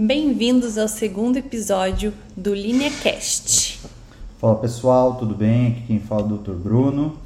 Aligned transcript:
Bem-vindos 0.00 0.78
ao 0.78 0.86
segundo 0.86 1.38
episódio 1.38 2.14
do 2.36 2.54
LineaCast. 2.54 3.80
Fala 4.38 4.54
pessoal, 4.54 5.16
tudo 5.16 5.34
bem? 5.34 5.72
Aqui 5.72 5.82
quem 5.88 5.98
fala 5.98 6.22
é 6.22 6.24
o 6.34 6.36
Dr. 6.36 6.52
Bruno. 6.52 7.18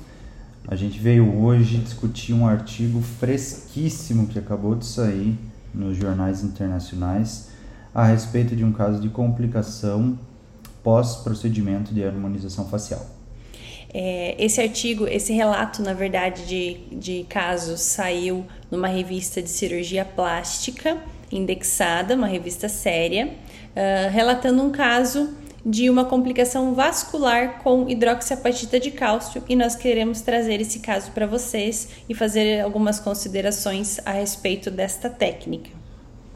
A 0.66 0.74
gente 0.74 0.98
veio 0.98 1.38
hoje 1.38 1.76
discutir 1.76 2.32
um 2.32 2.46
artigo 2.46 3.02
fresquíssimo 3.02 4.26
que 4.26 4.38
acabou 4.38 4.74
de 4.74 4.86
sair 4.86 5.36
nos 5.74 5.98
jornais 5.98 6.42
internacionais 6.42 7.50
a 7.94 8.06
respeito 8.06 8.56
de 8.56 8.64
um 8.64 8.72
caso 8.72 9.02
de 9.02 9.10
complicação 9.10 10.18
pós-procedimento 10.82 11.92
de 11.92 12.02
harmonização 12.02 12.66
facial. 12.70 13.04
É, 13.92 14.34
esse 14.42 14.62
artigo, 14.62 15.06
esse 15.06 15.34
relato, 15.34 15.82
na 15.82 15.92
verdade, 15.92 16.46
de, 16.46 16.96
de 16.96 17.24
casos 17.24 17.82
saiu 17.82 18.46
numa 18.70 18.88
revista 18.88 19.42
de 19.42 19.50
cirurgia 19.50 20.06
plástica 20.06 20.96
indexada, 21.36 22.14
uma 22.14 22.26
revista 22.26 22.68
séria, 22.68 23.26
uh, 23.28 24.10
relatando 24.10 24.62
um 24.62 24.70
caso 24.70 25.30
de 25.64 25.88
uma 25.88 26.04
complicação 26.04 26.74
vascular 26.74 27.62
com 27.62 27.88
hidroxiapatita 27.88 28.80
de 28.80 28.90
cálcio 28.90 29.42
e 29.48 29.54
nós 29.54 29.76
queremos 29.76 30.20
trazer 30.20 30.60
esse 30.60 30.80
caso 30.80 31.12
para 31.12 31.26
vocês 31.26 31.88
e 32.08 32.14
fazer 32.14 32.60
algumas 32.60 32.98
considerações 32.98 34.00
a 34.04 34.10
respeito 34.10 34.70
desta 34.70 35.08
técnica. 35.08 35.70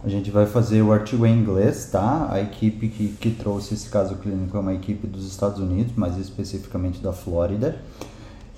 A 0.05 0.09
gente 0.09 0.31
vai 0.31 0.47
fazer 0.47 0.83
o 0.83 0.93
artigo 0.93 1.27
em 1.27 1.37
inglês, 1.37 1.89
tá? 1.91 2.29
A 2.31 2.41
equipe 2.41 2.89
que, 2.89 3.09
que 3.09 3.31
trouxe 3.31 3.75
esse 3.75 3.89
caso 3.89 4.15
clínico 4.17 4.57
é 4.57 4.61
uma 4.61 4.75
equipe 4.75 5.05
dos 5.05 5.27
Estados 5.27 5.59
Unidos, 5.59 5.95
mais 5.97 6.17
especificamente 6.17 7.01
da 7.01 7.13
Flórida. 7.13 7.81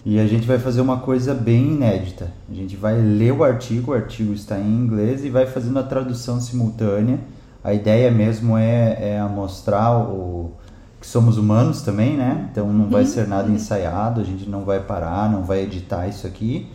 E 0.04 0.18
a 0.18 0.26
gente 0.26 0.46
vai 0.46 0.58
fazer 0.58 0.80
uma 0.80 1.00
coisa 1.00 1.34
bem 1.34 1.72
inédita. 1.72 2.32
A 2.50 2.54
gente 2.54 2.76
vai 2.76 3.00
ler 3.00 3.32
o 3.32 3.44
artigo, 3.44 3.90
o 3.90 3.94
artigo 3.94 4.32
está 4.32 4.58
em 4.58 4.68
inglês 4.68 5.24
e 5.24 5.30
vai 5.30 5.46
fazendo 5.46 5.78
a 5.78 5.82
tradução 5.82 6.40
simultânea. 6.40 7.18
A 7.62 7.74
ideia 7.74 8.10
mesmo 8.10 8.56
é, 8.56 9.16
é 9.16 9.22
mostrar 9.22 9.98
o, 9.98 10.52
que 11.00 11.06
somos 11.06 11.38
humanos 11.38 11.82
também, 11.82 12.16
né? 12.16 12.48
Então 12.50 12.72
não 12.72 12.88
vai 12.88 13.02
uhum. 13.02 13.08
ser 13.08 13.28
nada 13.28 13.50
ensaiado, 13.50 14.20
a 14.20 14.24
gente 14.24 14.48
não 14.48 14.64
vai 14.64 14.80
parar, 14.80 15.30
não 15.30 15.42
vai 15.44 15.62
editar 15.62 16.08
isso 16.08 16.26
aqui, 16.26 16.68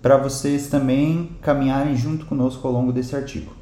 para 0.00 0.16
vocês 0.16 0.68
também 0.68 1.30
caminharem 1.42 1.96
junto 1.96 2.26
conosco 2.26 2.66
ao 2.66 2.72
longo 2.72 2.92
desse 2.92 3.16
artigo. 3.16 3.52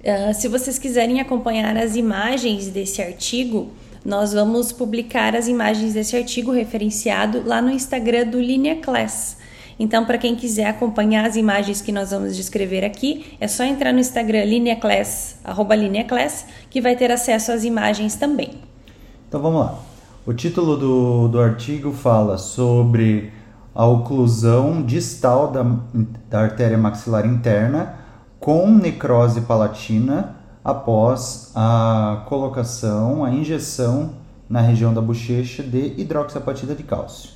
Uh, 0.00 0.32
se 0.34 0.48
vocês 0.48 0.78
quiserem 0.78 1.20
acompanhar 1.20 1.76
as 1.76 1.96
imagens 1.96 2.68
desse 2.68 3.02
artigo, 3.02 3.70
nós 4.04 4.32
vamos 4.32 4.72
publicar 4.72 5.36
as 5.36 5.46
imagens 5.48 5.94
desse 5.94 6.16
artigo 6.16 6.52
referenciado 6.52 7.42
lá 7.44 7.60
no 7.60 7.70
Instagram 7.70 8.26
do 8.26 8.40
Linea 8.40 8.76
Class. 8.76 9.36
Então, 9.78 10.04
para 10.04 10.18
quem 10.18 10.36
quiser 10.36 10.66
acompanhar 10.66 11.24
as 11.24 11.36
imagens 11.36 11.80
que 11.80 11.90
nós 11.90 12.10
vamos 12.10 12.36
descrever 12.36 12.84
aqui, 12.84 13.34
é 13.40 13.48
só 13.48 13.64
entrar 13.64 13.94
no 13.94 13.98
Instagram 13.98 14.44
lineaclass, 14.44 15.36
arroba 15.42 15.74
lineaclass, 15.74 16.44
que 16.68 16.82
vai 16.82 16.94
ter 16.96 17.10
acesso 17.10 17.50
às 17.50 17.64
imagens 17.64 18.14
também. 18.14 18.50
Então 19.26 19.40
vamos 19.40 19.60
lá. 19.60 19.78
O 20.26 20.34
título 20.34 20.76
do, 20.76 21.28
do 21.28 21.40
artigo 21.40 21.92
fala 21.92 22.36
sobre 22.36 23.32
a 23.74 23.86
oclusão 23.86 24.82
distal 24.82 25.50
da, 25.50 25.64
da 26.28 26.40
artéria 26.40 26.76
maxilar 26.76 27.24
interna 27.24 27.94
com 28.38 28.70
necrose 28.70 29.40
palatina 29.42 30.39
após 30.64 31.52
a 31.54 32.24
colocação, 32.28 33.24
a 33.24 33.30
injeção 33.30 34.14
na 34.48 34.60
região 34.60 34.92
da 34.92 35.00
bochecha 35.00 35.62
de 35.62 35.94
hidroxiapatita 35.96 36.74
de 36.74 36.82
cálcio. 36.82 37.30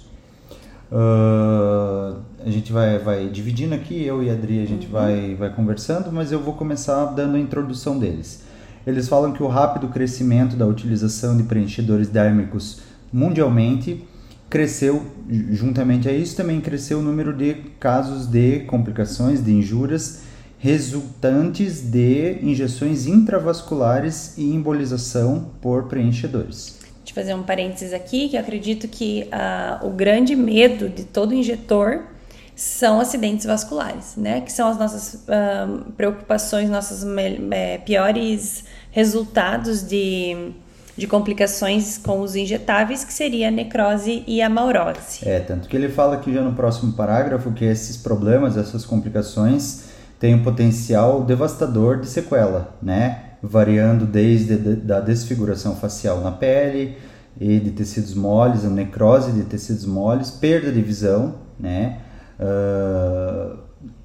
Uh, 0.90 2.20
a 2.44 2.50
gente 2.50 2.72
vai, 2.72 2.98
vai 2.98 3.28
dividindo 3.28 3.74
aqui, 3.74 4.04
eu 4.04 4.22
e 4.22 4.30
a 4.30 4.32
Adri, 4.32 4.62
a 4.62 4.66
gente 4.66 4.86
uhum. 4.86 4.92
vai, 4.92 5.34
vai 5.34 5.50
conversando, 5.50 6.12
mas 6.12 6.30
eu 6.30 6.40
vou 6.40 6.54
começar 6.54 7.06
dando 7.06 7.36
a 7.36 7.40
introdução 7.40 7.98
deles. 7.98 8.42
Eles 8.86 9.08
falam 9.08 9.32
que 9.32 9.42
o 9.42 9.48
rápido 9.48 9.88
crescimento 9.88 10.56
da 10.56 10.66
utilização 10.66 11.36
de 11.36 11.42
preenchedores 11.44 12.08
dérmicos 12.08 12.80
mundialmente 13.12 14.04
cresceu, 14.50 15.02
juntamente 15.50 16.08
a 16.08 16.12
isso, 16.12 16.36
também 16.36 16.60
cresceu 16.60 16.98
o 16.98 17.02
número 17.02 17.32
de 17.32 17.54
casos 17.80 18.26
de 18.26 18.60
complicações, 18.60 19.42
de 19.42 19.52
injúrias 19.52 20.22
resultantes 20.64 21.82
de 21.82 22.38
injeções 22.40 23.06
intravasculares 23.06 24.32
e 24.38 24.44
embolização 24.44 25.50
por 25.60 25.88
preenchedores. 25.88 26.78
Deixa 27.04 27.10
eu 27.10 27.14
fazer 27.14 27.34
um 27.34 27.42
parênteses 27.42 27.92
aqui, 27.92 28.30
que 28.30 28.36
eu 28.36 28.40
acredito 28.40 28.88
que 28.88 29.28
uh, 29.28 29.86
o 29.86 29.90
grande 29.90 30.34
medo 30.34 30.88
de 30.88 31.04
todo 31.04 31.34
injetor 31.34 32.04
são 32.56 32.98
acidentes 32.98 33.44
vasculares, 33.44 34.16
né? 34.16 34.40
Que 34.40 34.50
são 34.50 34.66
as 34.66 34.78
nossas 34.78 35.26
uh, 35.28 35.92
preocupações, 35.98 36.70
nossos 36.70 37.04
piores 37.84 38.64
resultados 38.90 39.86
de, 39.86 40.50
de 40.96 41.06
complicações 41.06 41.98
com 41.98 42.22
os 42.22 42.34
injetáveis, 42.34 43.04
que 43.04 43.12
seria 43.12 43.48
a 43.48 43.50
necrose 43.50 44.24
e 44.26 44.40
a 44.40 44.48
maurose. 44.48 45.28
É, 45.28 45.40
tanto 45.40 45.68
que 45.68 45.76
ele 45.76 45.90
fala 45.90 46.14
aqui 46.14 46.32
já 46.32 46.40
no 46.40 46.54
próximo 46.54 46.94
parágrafo 46.94 47.52
que 47.52 47.66
esses 47.66 47.98
problemas, 47.98 48.56
essas 48.56 48.86
complicações 48.86 49.92
tem 50.24 50.34
um 50.34 50.42
potencial 50.42 51.22
devastador 51.22 52.00
de 52.00 52.06
sequela, 52.06 52.74
né? 52.80 53.32
Variando 53.42 54.06
desde 54.06 54.56
da 54.56 54.98
desfiguração 54.98 55.76
facial 55.76 56.22
na 56.22 56.30
pele 56.32 56.96
e 57.38 57.60
de 57.60 57.72
tecidos 57.72 58.14
moles, 58.14 58.64
a 58.64 58.70
necrose 58.70 59.32
de 59.32 59.42
tecidos 59.42 59.84
moles, 59.84 60.30
perda 60.30 60.72
de 60.72 60.80
visão, 60.80 61.34
né? 61.60 61.98
Uh, 62.40 63.58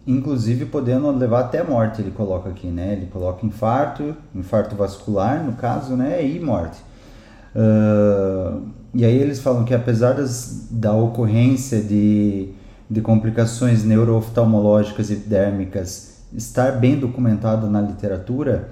inclusive 0.05 0.65
podendo 0.65 1.09
levar 1.11 1.39
até 1.39 1.63
morte, 1.63 2.01
ele 2.01 2.11
coloca 2.11 2.49
aqui, 2.49 2.67
né? 2.67 2.91
Ele 2.91 3.05
coloca 3.05 3.45
infarto, 3.45 4.13
infarto 4.35 4.75
vascular, 4.75 5.41
no 5.41 5.53
caso, 5.53 5.95
né? 5.95 6.21
E 6.21 6.37
morte. 6.37 6.81
Uh, 7.55 8.67
e 8.93 9.05
aí 9.05 9.17
eles 9.17 9.39
falam 9.39 9.63
que 9.63 9.73
apesar 9.73 10.15
das, 10.15 10.67
da 10.69 10.91
ocorrência 10.91 11.81
de 11.81 12.53
de 12.89 13.01
complicações 13.01 13.83
neurooftalmológicas 13.83 15.11
e 15.11 15.15
dérmicas 15.15 16.08
estar 16.33 16.73
bem 16.73 16.97
documentado 16.99 17.69
na 17.69 17.81
literatura, 17.81 18.69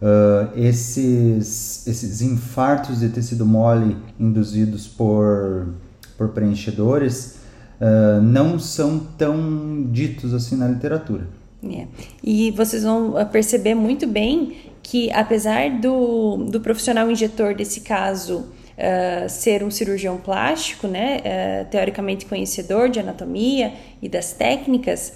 uh, 0.00 0.58
esses, 0.58 1.86
esses 1.86 2.20
infartos 2.22 3.00
de 3.00 3.08
tecido 3.08 3.46
mole 3.46 3.96
induzidos 4.18 4.86
por, 4.86 5.68
por 6.16 6.28
preenchedores 6.30 7.36
uh, 7.80 8.20
não 8.20 8.58
são 8.58 8.98
tão 9.18 9.86
ditos 9.90 10.34
assim 10.34 10.56
na 10.56 10.68
literatura. 10.68 11.26
É. 11.64 11.86
E 12.22 12.50
vocês 12.50 12.82
vão 12.82 13.14
perceber 13.30 13.74
muito 13.74 14.06
bem 14.06 14.56
que, 14.82 15.12
apesar 15.12 15.70
do, 15.80 16.38
do 16.38 16.60
profissional 16.60 17.08
injetor 17.08 17.54
desse 17.54 17.82
caso 17.82 18.38
uh, 18.38 19.28
ser 19.28 19.62
um 19.62 19.70
cirurgião 19.70 20.16
plástico, 20.16 20.88
né, 20.88 21.18
uh, 21.18 21.70
teoricamente 21.70 22.26
conhecedor 22.26 22.88
de 22.88 22.98
anatomia 22.98 23.74
e 24.02 24.08
das 24.08 24.32
técnicas, 24.32 25.14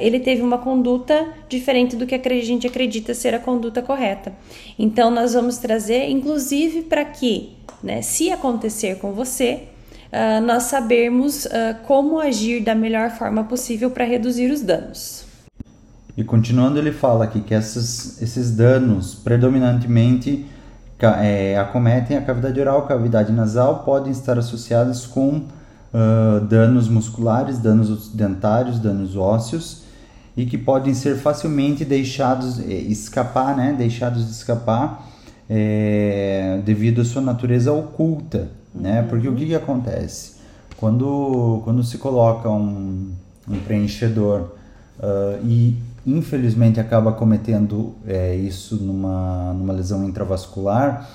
ele 0.00 0.20
teve 0.20 0.42
uma 0.42 0.58
conduta 0.58 1.28
diferente 1.48 1.96
do 1.96 2.06
que 2.06 2.14
a 2.14 2.42
gente 2.42 2.66
acredita 2.66 3.14
ser 3.14 3.34
a 3.34 3.38
conduta 3.38 3.80
correta. 3.80 4.32
Então, 4.78 5.10
nós 5.10 5.34
vamos 5.34 5.58
trazer, 5.58 6.08
inclusive, 6.08 6.82
para 6.82 7.04
que, 7.04 7.56
né, 7.82 8.02
se 8.02 8.30
acontecer 8.30 8.98
com 8.98 9.12
você, 9.12 9.64
nós 10.44 10.64
sabermos 10.64 11.46
como 11.86 12.18
agir 12.18 12.62
da 12.62 12.74
melhor 12.74 13.10
forma 13.10 13.44
possível 13.44 13.90
para 13.90 14.04
reduzir 14.04 14.50
os 14.50 14.62
danos. 14.62 15.24
E 16.16 16.24
continuando, 16.24 16.80
ele 16.80 16.90
fala 16.90 17.26
aqui 17.26 17.40
que 17.40 17.54
esses 17.54 18.50
danos 18.56 19.14
predominantemente 19.14 20.46
é, 21.22 21.56
acometem 21.56 22.16
a 22.16 22.22
cavidade 22.22 22.60
oral, 22.60 22.86
cavidade 22.86 23.32
nasal, 23.32 23.84
podem 23.84 24.10
estar 24.10 24.36
associadas 24.36 25.06
com 25.06 25.44
uh, 25.92 26.44
danos 26.46 26.88
musculares, 26.88 27.58
danos 27.58 28.08
dentários, 28.08 28.78
danos 28.78 29.16
ósseos 29.16 29.82
e 30.36 30.46
que 30.46 30.56
podem 30.56 30.94
ser 30.94 31.16
facilmente 31.16 31.84
deixados 31.84 32.60
é, 32.60 32.72
escapar, 32.72 33.56
né? 33.56 33.74
Deixados 33.76 34.24
de 34.24 34.30
escapar 34.30 35.06
é, 35.48 36.60
devido 36.64 37.00
à 37.00 37.04
sua 37.04 37.22
natureza 37.22 37.72
oculta, 37.72 38.48
né? 38.74 39.02
Uhum. 39.02 39.08
Porque 39.08 39.28
o 39.28 39.34
que, 39.34 39.46
que 39.46 39.54
acontece 39.54 40.38
quando 40.76 41.60
quando 41.64 41.82
se 41.82 41.98
coloca 41.98 42.48
um, 42.48 43.10
um 43.48 43.58
preenchedor 43.66 44.52
uh, 45.00 45.44
e 45.44 45.76
infelizmente 46.06 46.80
acaba 46.80 47.12
cometendo 47.12 47.94
é, 48.06 48.34
isso 48.34 48.76
numa, 48.76 49.52
numa 49.52 49.72
lesão 49.72 50.04
intravascular, 50.04 51.08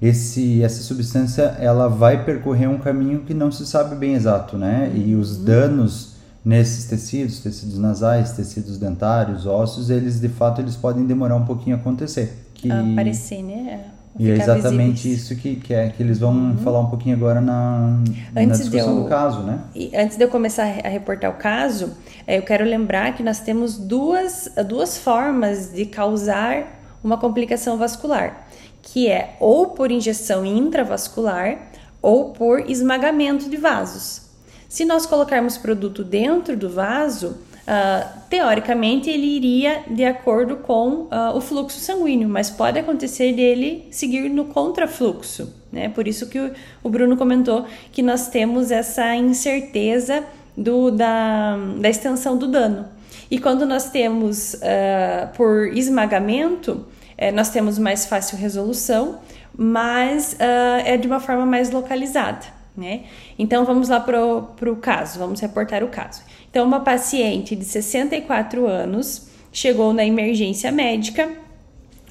esse, 0.00 0.62
essa 0.62 0.82
substância 0.82 1.56
ela 1.58 1.88
vai 1.88 2.24
percorrer 2.24 2.68
um 2.68 2.78
caminho 2.78 3.20
que 3.20 3.32
não 3.32 3.50
se 3.50 3.66
sabe 3.66 3.96
bem 3.96 4.14
exato, 4.14 4.58
né? 4.58 4.92
E 4.94 5.14
os 5.14 5.38
uhum. 5.38 5.44
danos 5.44 6.16
nesses 6.44 6.84
tecidos, 6.84 7.40
tecidos 7.40 7.78
nasais, 7.78 8.32
tecidos 8.32 8.78
dentários, 8.78 9.46
ossos, 9.46 9.90
eles 9.90 10.20
de 10.20 10.28
fato 10.28 10.60
eles 10.60 10.76
podem 10.76 11.04
demorar 11.04 11.34
um 11.36 11.44
pouquinho 11.44 11.76
a 11.76 11.78
acontecer. 11.78 12.46
Que... 12.54 12.70
Aparecer, 12.70 13.42
né? 13.42 13.84
E 14.18 14.30
é 14.30 14.34
exatamente 14.34 15.02
visíveis. 15.02 15.22
isso 15.22 15.36
que, 15.36 15.56
que, 15.56 15.74
é, 15.74 15.88
que 15.90 16.02
eles 16.02 16.18
vão 16.18 16.32
uhum. 16.32 16.56
falar 16.58 16.80
um 16.80 16.86
pouquinho 16.86 17.16
agora 17.16 17.40
na, 17.40 17.98
na 18.32 18.44
discussão 18.46 18.96
eu, 18.96 19.02
do 19.02 19.08
caso, 19.08 19.42
né? 19.42 19.58
antes 19.94 20.16
de 20.16 20.24
eu 20.24 20.28
começar 20.28 20.62
a 20.62 20.88
reportar 20.88 21.30
o 21.30 21.34
caso, 21.34 21.90
é, 22.26 22.38
eu 22.38 22.42
quero 22.42 22.64
lembrar 22.64 23.14
que 23.14 23.22
nós 23.22 23.40
temos 23.40 23.76
duas, 23.76 24.50
duas 24.66 24.96
formas 24.96 25.72
de 25.74 25.84
causar 25.84 26.80
uma 27.04 27.18
complicação 27.18 27.76
vascular, 27.76 28.45
que 28.86 29.08
é 29.08 29.36
ou 29.40 29.68
por 29.68 29.90
injeção 29.90 30.46
intravascular 30.46 31.58
ou 32.00 32.30
por 32.30 32.70
esmagamento 32.70 33.50
de 33.50 33.56
vasos. 33.56 34.22
Se 34.68 34.84
nós 34.84 35.06
colocarmos 35.06 35.58
produto 35.58 36.04
dentro 36.04 36.56
do 36.56 36.70
vaso, 36.70 37.36
Uh, 37.66 38.20
teoricamente 38.30 39.10
ele 39.10 39.26
iria 39.26 39.82
de 39.90 40.04
acordo 40.04 40.58
com 40.58 41.08
uh, 41.10 41.34
o 41.34 41.40
fluxo 41.40 41.80
sanguíneo, 41.80 42.28
mas 42.28 42.48
pode 42.48 42.78
acontecer 42.78 43.32
dele 43.32 43.88
seguir 43.90 44.28
no 44.28 44.44
contrafluxo, 44.44 45.52
né? 45.72 45.88
Por 45.88 46.06
isso 46.06 46.28
que 46.28 46.38
o, 46.80 46.88
Bruno 46.88 47.16
comentou 47.16 47.66
que 47.90 48.04
nós 48.04 48.28
temos 48.28 48.70
essa 48.70 49.16
incerteza 49.16 50.22
do, 50.56 50.92
da, 50.92 51.56
da 51.80 51.88
extensão 51.88 52.38
do 52.38 52.46
dano. 52.46 52.86
E 53.28 53.40
quando 53.40 53.66
nós 53.66 53.90
temos 53.90 54.54
uh, 54.54 55.36
por 55.36 55.66
esmagamento, 55.76 56.86
eh, 57.16 57.32
nós 57.32 57.50
temos 57.50 57.78
mais 57.78 58.06
fácil 58.06 58.38
resolução, 58.38 59.20
mas 59.56 60.36
é 60.38 60.98
de 60.98 61.06
uma 61.06 61.18
forma 61.18 61.46
mais 61.46 61.70
localizada. 61.70 62.44
Né? 62.76 63.04
Então 63.38 63.64
vamos 63.64 63.88
lá 63.88 63.98
para 63.98 64.20
o 64.22 64.76
caso, 64.76 65.18
vamos 65.18 65.40
reportar 65.40 65.82
o 65.82 65.88
caso. 65.88 66.22
Então, 66.50 66.66
uma 66.66 66.80
paciente 66.80 67.56
de 67.56 67.64
64 67.64 68.66
anos 68.66 69.28
chegou 69.52 69.92
na 69.92 70.04
emergência 70.04 70.70
médica 70.72 71.30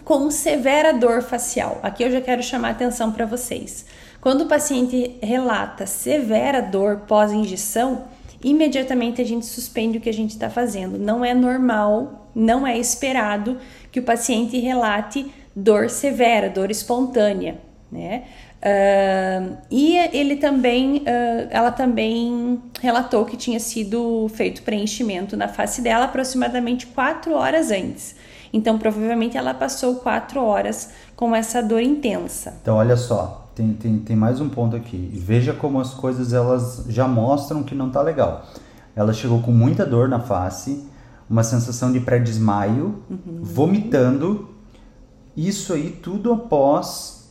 com 0.03 0.29
severa 0.29 0.93
dor 0.93 1.23
facial. 1.23 1.79
Aqui 1.81 2.03
eu 2.03 2.11
já 2.11 2.21
quero 2.21 2.43
chamar 2.43 2.69
atenção 2.69 3.11
para 3.11 3.25
vocês. 3.25 3.85
Quando 4.21 4.41
o 4.41 4.47
paciente 4.47 5.15
relata 5.21 5.87
severa 5.87 6.61
dor 6.61 7.01
pós-injeção, 7.07 8.05
imediatamente 8.45 9.21
a 9.21 9.25
gente 9.25 9.45
suspende 9.45 9.97
o 9.97 10.01
que 10.01 10.09
a 10.09 10.13
gente 10.13 10.31
está 10.31 10.49
fazendo. 10.49 10.99
Não 10.99 11.25
é 11.25 11.33
normal, 11.33 12.29
não 12.35 12.65
é 12.65 12.77
esperado 12.77 13.57
que 13.91 13.99
o 13.99 14.03
paciente 14.03 14.57
relate 14.59 15.33
dor 15.55 15.89
severa, 15.89 16.49
dor 16.49 16.69
espontânea, 16.69 17.57
né? 17.91 18.23
Uh, 18.65 19.57
e 19.69 19.95
ele 20.11 20.37
também, 20.37 20.97
uh, 20.97 21.47
ela 21.49 21.71
também 21.71 22.61
relatou 22.81 23.25
que 23.25 23.37
tinha 23.37 23.59
sido 23.59 24.27
feito 24.33 24.63
preenchimento 24.63 25.37
na 25.37 25.47
face 25.47 25.81
dela 25.81 26.05
aproximadamente 26.05 26.87
quatro 26.87 27.33
horas 27.33 27.69
antes. 27.71 28.15
Então, 28.51 28.77
provavelmente 28.77 29.37
ela 29.37 29.53
passou 29.53 29.95
quatro 29.95 30.41
horas 30.41 30.91
com 31.15 31.35
essa 31.35 31.61
dor 31.61 31.81
intensa. 31.81 32.57
Então, 32.61 32.77
olha 32.77 32.95
só, 32.95 33.44
tem, 33.55 33.73
tem, 33.73 33.99
tem 33.99 34.15
mais 34.15 34.41
um 34.41 34.49
ponto 34.49 34.75
aqui. 34.75 35.09
Veja 35.13 35.53
como 35.53 35.79
as 35.79 35.93
coisas 35.93 36.33
elas 36.33 36.85
já 36.89 37.07
mostram 37.07 37.63
que 37.63 37.73
não 37.73 37.89
tá 37.89 38.01
legal. 38.01 38.45
Ela 38.95 39.13
chegou 39.13 39.41
com 39.41 39.51
muita 39.51 39.85
dor 39.85 40.09
na 40.09 40.19
face, 40.19 40.85
uma 41.29 41.43
sensação 41.43 41.91
de 41.91 42.01
pré-desmaio, 42.01 43.01
uhum. 43.09 43.39
vomitando. 43.41 44.49
Isso 45.35 45.73
aí 45.73 45.89
tudo 45.89 46.33
após 46.33 47.24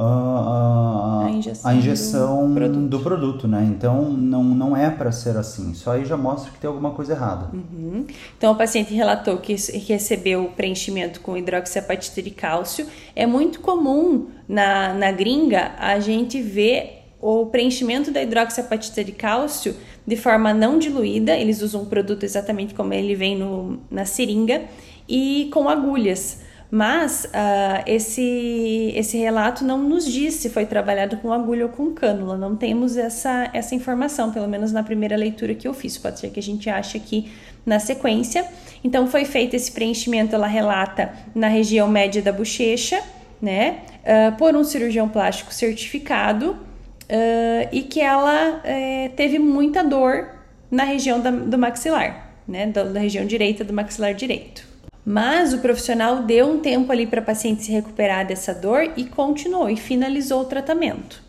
a, 0.00 1.24
a, 1.26 1.30
injeção, 1.30 1.70
a 1.70 1.74
injeção 1.74 2.48
do, 2.48 2.54
produto. 2.54 2.88
do, 2.88 3.00
produto. 3.00 3.48
né? 3.48 3.66
Então 3.68 4.04
não, 4.04 4.44
não 4.44 4.76
é 4.76 4.88
para 4.88 5.10
ser 5.10 5.36
assim. 5.36 5.74
Só 5.74 5.92
aí 5.92 6.04
já 6.04 6.16
mostra 6.16 6.52
que 6.52 6.58
tem 6.58 6.68
alguma 6.68 6.92
coisa 6.92 7.14
errada. 7.14 7.50
Uhum. 7.52 8.06
Então 8.36 8.52
o 8.52 8.56
paciente 8.56 8.94
relatou 8.94 9.38
que 9.38 9.56
recebeu 9.88 10.44
o 10.44 10.50
preenchimento 10.50 11.20
com 11.20 11.36
hidroxiapatita 11.36 12.22
de 12.22 12.30
cálcio. 12.30 12.86
É 13.16 13.26
muito 13.26 13.60
comum 13.60 14.28
na, 14.48 14.94
na 14.94 15.10
gringa 15.10 15.72
a 15.78 15.98
gente 15.98 16.40
ver 16.40 17.06
o 17.20 17.46
preenchimento 17.46 18.12
da 18.12 18.22
hidroxiapatita 18.22 19.02
de 19.02 19.10
cálcio 19.10 19.74
de 20.06 20.16
forma 20.16 20.54
não 20.54 20.78
diluída. 20.78 21.36
Eles 21.36 21.60
usam 21.60 21.82
o 21.82 21.86
produto 21.86 22.22
exatamente 22.22 22.72
como 22.72 22.94
ele 22.94 23.16
vem 23.16 23.36
no, 23.36 23.80
na 23.90 24.04
seringa 24.04 24.62
e 25.08 25.50
com 25.52 25.68
agulhas. 25.68 26.46
Mas 26.70 27.24
uh, 27.24 27.82
esse, 27.86 28.92
esse 28.94 29.16
relato 29.16 29.64
não 29.64 29.78
nos 29.78 30.04
diz 30.06 30.34
se 30.34 30.50
foi 30.50 30.66
trabalhado 30.66 31.16
com 31.16 31.32
agulha 31.32 31.64
ou 31.64 31.72
com 31.72 31.94
cânula, 31.94 32.36
não 32.36 32.54
temos 32.54 32.96
essa, 32.96 33.48
essa 33.54 33.74
informação, 33.74 34.30
pelo 34.30 34.46
menos 34.46 34.70
na 34.70 34.82
primeira 34.82 35.16
leitura 35.16 35.54
que 35.54 35.66
eu 35.66 35.72
fiz. 35.72 35.96
Pode 35.96 36.20
ser 36.20 36.28
que 36.28 36.38
a 36.38 36.42
gente 36.42 36.68
ache 36.68 36.98
aqui 36.98 37.32
na 37.64 37.78
sequência. 37.78 38.44
Então, 38.84 39.06
foi 39.06 39.24
feito 39.24 39.54
esse 39.56 39.72
preenchimento, 39.72 40.34
ela 40.34 40.46
relata 40.46 41.12
na 41.34 41.48
região 41.48 41.88
média 41.88 42.20
da 42.20 42.32
bochecha, 42.32 43.00
né, 43.40 43.78
uh, 44.02 44.36
por 44.36 44.54
um 44.54 44.62
cirurgião 44.62 45.08
plástico 45.08 45.54
certificado, 45.54 46.50
uh, 46.50 47.68
e 47.72 47.82
que 47.82 48.00
ela 48.00 48.56
uh, 48.56 49.08
teve 49.16 49.38
muita 49.38 49.82
dor 49.82 50.28
na 50.70 50.84
região 50.84 51.18
da, 51.18 51.30
do 51.30 51.56
maxilar, 51.56 52.30
né, 52.46 52.66
da, 52.66 52.84
da 52.84 53.00
região 53.00 53.24
direita 53.24 53.64
do 53.64 53.72
maxilar 53.72 54.12
direito. 54.12 54.67
Mas 55.10 55.54
o 55.54 55.58
profissional 55.60 56.16
deu 56.24 56.46
um 56.50 56.58
tempo 56.58 56.92
ali 56.92 57.06
para 57.06 57.20
a 57.20 57.24
paciente 57.24 57.64
se 57.64 57.72
recuperar 57.72 58.26
dessa 58.26 58.52
dor 58.52 58.92
e 58.94 59.06
continuou 59.06 59.70
e 59.70 59.74
finalizou 59.74 60.42
o 60.42 60.44
tratamento. 60.44 61.22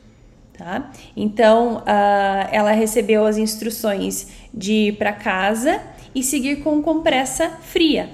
Tá? 0.52 0.92
Então, 1.16 1.78
uh, 1.78 2.50
ela 2.52 2.72
recebeu 2.72 3.26
as 3.26 3.38
instruções 3.38 4.28
de 4.54 4.74
ir 4.74 4.98
para 4.98 5.14
casa 5.14 5.80
e 6.14 6.22
seguir 6.22 6.58
com 6.58 6.82
compressa 6.82 7.52
fria. 7.62 8.10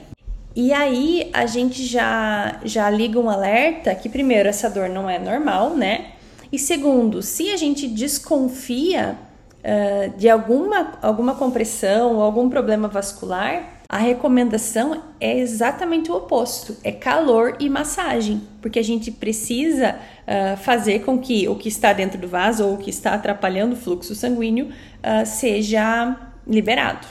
E 0.56 0.72
aí 0.72 1.32
a 1.34 1.48
gente 1.48 1.84
já, 1.84 2.60
já 2.64 2.88
liga 2.92 3.20
um 3.20 3.28
alerta 3.28 3.96
que, 3.96 4.08
primeiro, 4.08 4.48
essa 4.48 4.70
dor 4.70 4.88
não 4.88 5.10
é 5.10 5.18
normal, 5.18 5.72
né? 5.72 6.12
E 6.52 6.60
segundo, 6.60 7.24
se 7.24 7.50
a 7.50 7.58
gente 7.58 7.88
desconfia 7.88 9.18
uh, 9.64 10.16
de 10.16 10.30
alguma, 10.30 11.00
alguma 11.02 11.34
compressão 11.34 12.18
ou 12.18 12.22
algum 12.22 12.52
problema 12.52 12.88
vascular, 12.88 13.75
a 13.88 13.98
recomendação 13.98 15.04
é 15.20 15.40
exatamente 15.40 16.12
o 16.12 16.16
oposto: 16.16 16.76
é 16.84 16.92
calor 16.92 17.56
e 17.60 17.70
massagem, 17.70 18.42
porque 18.62 18.80
a 18.80 18.84
gente 18.84 19.12
precisa 19.12 19.96
uh, 19.96 20.58
fazer 20.58 21.00
com 21.00 21.20
que 21.20 21.48
o 21.48 21.56
que 21.56 21.70
está 21.70 21.94
dentro 21.94 22.20
do 22.20 22.28
vaso 22.28 22.66
ou 22.66 22.76
o 22.76 22.78
que 22.78 22.90
está 22.90 23.14
atrapalhando 23.14 23.74
o 23.74 23.78
fluxo 23.78 24.16
sanguíneo 24.16 24.68
uh, 24.68 25.26
seja 25.26 26.18
liberado. 26.48 27.08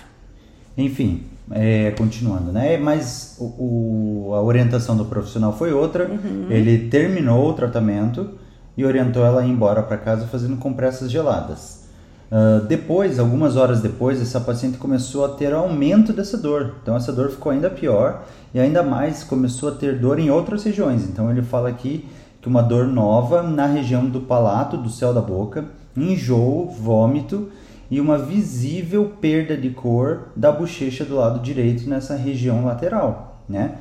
Enfim, 0.76 1.25
é, 1.50 1.93
continuando, 1.93 2.50
né? 2.53 2.77
Mas 2.77 3.37
o, 3.38 3.44
o, 3.44 4.35
a 4.35 4.43
orientação 4.43 4.97
do 4.97 5.05
profissional 5.05 5.56
foi 5.56 5.73
outra. 5.73 6.09
Uhum. 6.09 6.47
Ele 6.50 6.88
terminou 6.88 7.50
o 7.50 7.53
tratamento 7.53 8.38
e 8.77 8.85
orientou 8.85 9.25
ela 9.25 9.43
a 9.43 9.47
ir 9.47 9.50
embora 9.50 9.82
para 9.82 9.97
casa 9.97 10.27
fazendo 10.27 10.56
compressas 10.56 11.11
geladas. 11.11 11.83
Uh, 12.31 12.65
depois, 12.67 13.19
algumas 13.19 13.56
horas 13.56 13.81
depois, 13.81 14.21
essa 14.21 14.41
paciente 14.41 14.79
começou 14.79 15.25
a 15.25 15.29
ter 15.29 15.53
aumento 15.53 16.12
dessa 16.12 16.37
dor. 16.37 16.75
Então, 16.82 16.97
essa 16.97 17.12
dor 17.12 17.31
ficou 17.31 17.53
ainda 17.53 17.71
pior 17.71 18.25
e 18.53 18.59
ainda 18.59 18.82
mais 18.82 19.23
começou 19.23 19.69
a 19.69 19.73
ter 19.73 19.99
dor 19.99 20.19
em 20.19 20.31
outras 20.31 20.65
regiões. 20.65 21.05
Então, 21.05 21.31
ele 21.31 21.43
fala 21.43 21.69
aqui 21.69 22.09
que 22.41 22.49
uma 22.49 22.62
dor 22.62 22.87
nova 22.87 23.43
na 23.43 23.67
região 23.67 24.06
do 24.06 24.20
palato, 24.20 24.77
do 24.77 24.91
céu 24.91 25.15
da 25.15 25.20
boca, 25.20 25.65
enjoo, 25.96 26.69
vômito 26.70 27.48
e 27.91 28.01
uma 28.01 28.19
visível 28.19 29.13
perda 29.20 29.56
de 29.56 29.70
cor 29.70 30.29
da 30.34 30.51
bochecha 30.51 31.05
do 31.05 31.17
lado 31.17 31.41
direito 31.41 31.89
nessa 31.89 32.17
região 32.17 32.65
lateral, 32.65 33.43
né? 33.48 33.79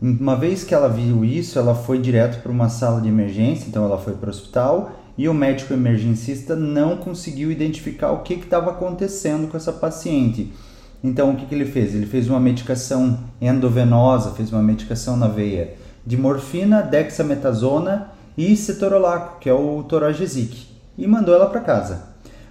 Uhum. 0.00 0.16
Uma 0.20 0.34
vez 0.34 0.64
que 0.64 0.74
ela 0.74 0.88
viu 0.88 1.24
isso, 1.24 1.58
ela 1.58 1.74
foi 1.74 1.98
direto 1.98 2.42
para 2.42 2.50
uma 2.50 2.68
sala 2.68 3.00
de 3.00 3.08
emergência, 3.08 3.68
então 3.68 3.84
ela 3.84 3.98
foi 3.98 4.14
para 4.14 4.28
o 4.28 4.30
hospital 4.30 4.92
e 5.16 5.28
o 5.28 5.34
médico 5.34 5.72
emergencista 5.74 6.56
não 6.56 6.96
conseguiu 6.96 7.50
identificar 7.52 8.12
o 8.12 8.22
que 8.22 8.34
estava 8.34 8.70
acontecendo 8.70 9.48
com 9.48 9.56
essa 9.56 9.72
paciente. 9.72 10.52
Então, 11.04 11.32
o 11.32 11.36
que, 11.36 11.46
que 11.46 11.54
ele 11.54 11.64
fez? 11.64 11.94
Ele 11.94 12.06
fez 12.06 12.28
uma 12.28 12.40
medicação 12.40 13.18
endovenosa, 13.40 14.30
fez 14.30 14.52
uma 14.52 14.62
medicação 14.62 15.16
na 15.16 15.26
veia 15.26 15.74
de 16.06 16.16
morfina, 16.16 16.82
dexametasona 16.82 18.10
e 18.36 18.56
cetorolaco, 18.56 19.38
que 19.38 19.48
é 19.48 19.52
o 19.52 19.82
toragesic, 19.82 20.66
e 20.96 21.06
mandou 21.06 21.34
ela 21.34 21.48
para 21.48 21.60
casa. 21.60 22.02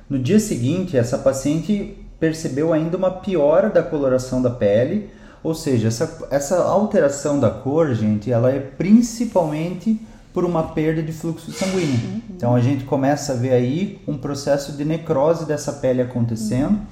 No 0.10 0.20
dia 0.20 0.40
seguinte, 0.40 0.98
essa 0.98 1.18
paciente 1.18 1.98
percebeu 2.20 2.72
ainda 2.72 2.98
uma 2.98 3.12
piora 3.12 3.70
da 3.70 3.82
coloração 3.82 4.42
da 4.42 4.50
pele, 4.50 5.10
ou 5.44 5.56
seja, 5.56 5.88
essa, 5.88 6.28
essa 6.30 6.64
alteração 6.64 7.40
da 7.40 7.50
cor, 7.50 7.94
gente, 7.96 8.32
ela 8.32 8.52
é 8.52 8.60
principalmente 8.60 10.00
por 10.34 10.46
uma 10.46 10.64
perda 10.64 11.02
de 11.02 11.12
fluxo 11.12 11.52
sanguíneo. 11.52 12.00
Uhum. 12.04 12.22
Então 12.30 12.56
a 12.56 12.62
gente 12.62 12.84
começa 12.86 13.34
a 13.34 13.36
ver 13.36 13.52
aí 13.52 14.02
um 14.08 14.18
processo 14.18 14.72
de 14.74 14.86
necrose 14.86 15.46
dessa 15.46 15.74
pele 15.74 16.02
acontecendo. 16.02 16.72
Uhum. 16.72 16.86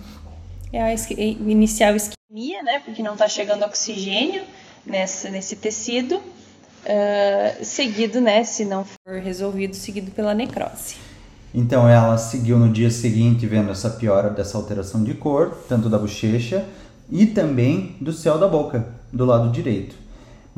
É 0.72 0.84
a 0.84 0.94
inicial 0.94 1.96
isquemia, 1.96 2.62
né? 2.64 2.80
Porque 2.86 3.02
não 3.02 3.14
está 3.14 3.28
chegando 3.28 3.64
oxigênio 3.64 4.44
nessa, 4.86 5.30
nesse 5.30 5.56
tecido, 5.56 6.18
uh, 6.18 7.64
seguido, 7.66 8.22
né? 8.22 8.44
Se 8.44 8.66
não 8.66 8.86
for 8.86 9.20
resolvido, 9.20 9.76
seguido 9.76 10.12
pela 10.12 10.36
necrose. 10.36 10.98
Então 11.56 11.90
ela 11.90 12.18
seguiu 12.18 12.60
no 12.60 12.72
dia 12.72 12.92
seguinte 12.92 13.48
vendo 13.48 13.72
essa 13.72 13.90
piora 13.90 14.30
dessa 14.30 14.58
alteração 14.58 15.04
de 15.04 15.16
cor, 15.16 15.64
tanto 15.68 15.90
da 15.90 15.98
bochecha 15.98 16.64
e 17.10 17.26
também 17.26 17.96
do 18.00 18.14
céu 18.14 18.38
da 18.38 18.48
boca, 18.48 18.88
do 19.12 19.26
lado 19.26 19.52
direito 19.52 19.96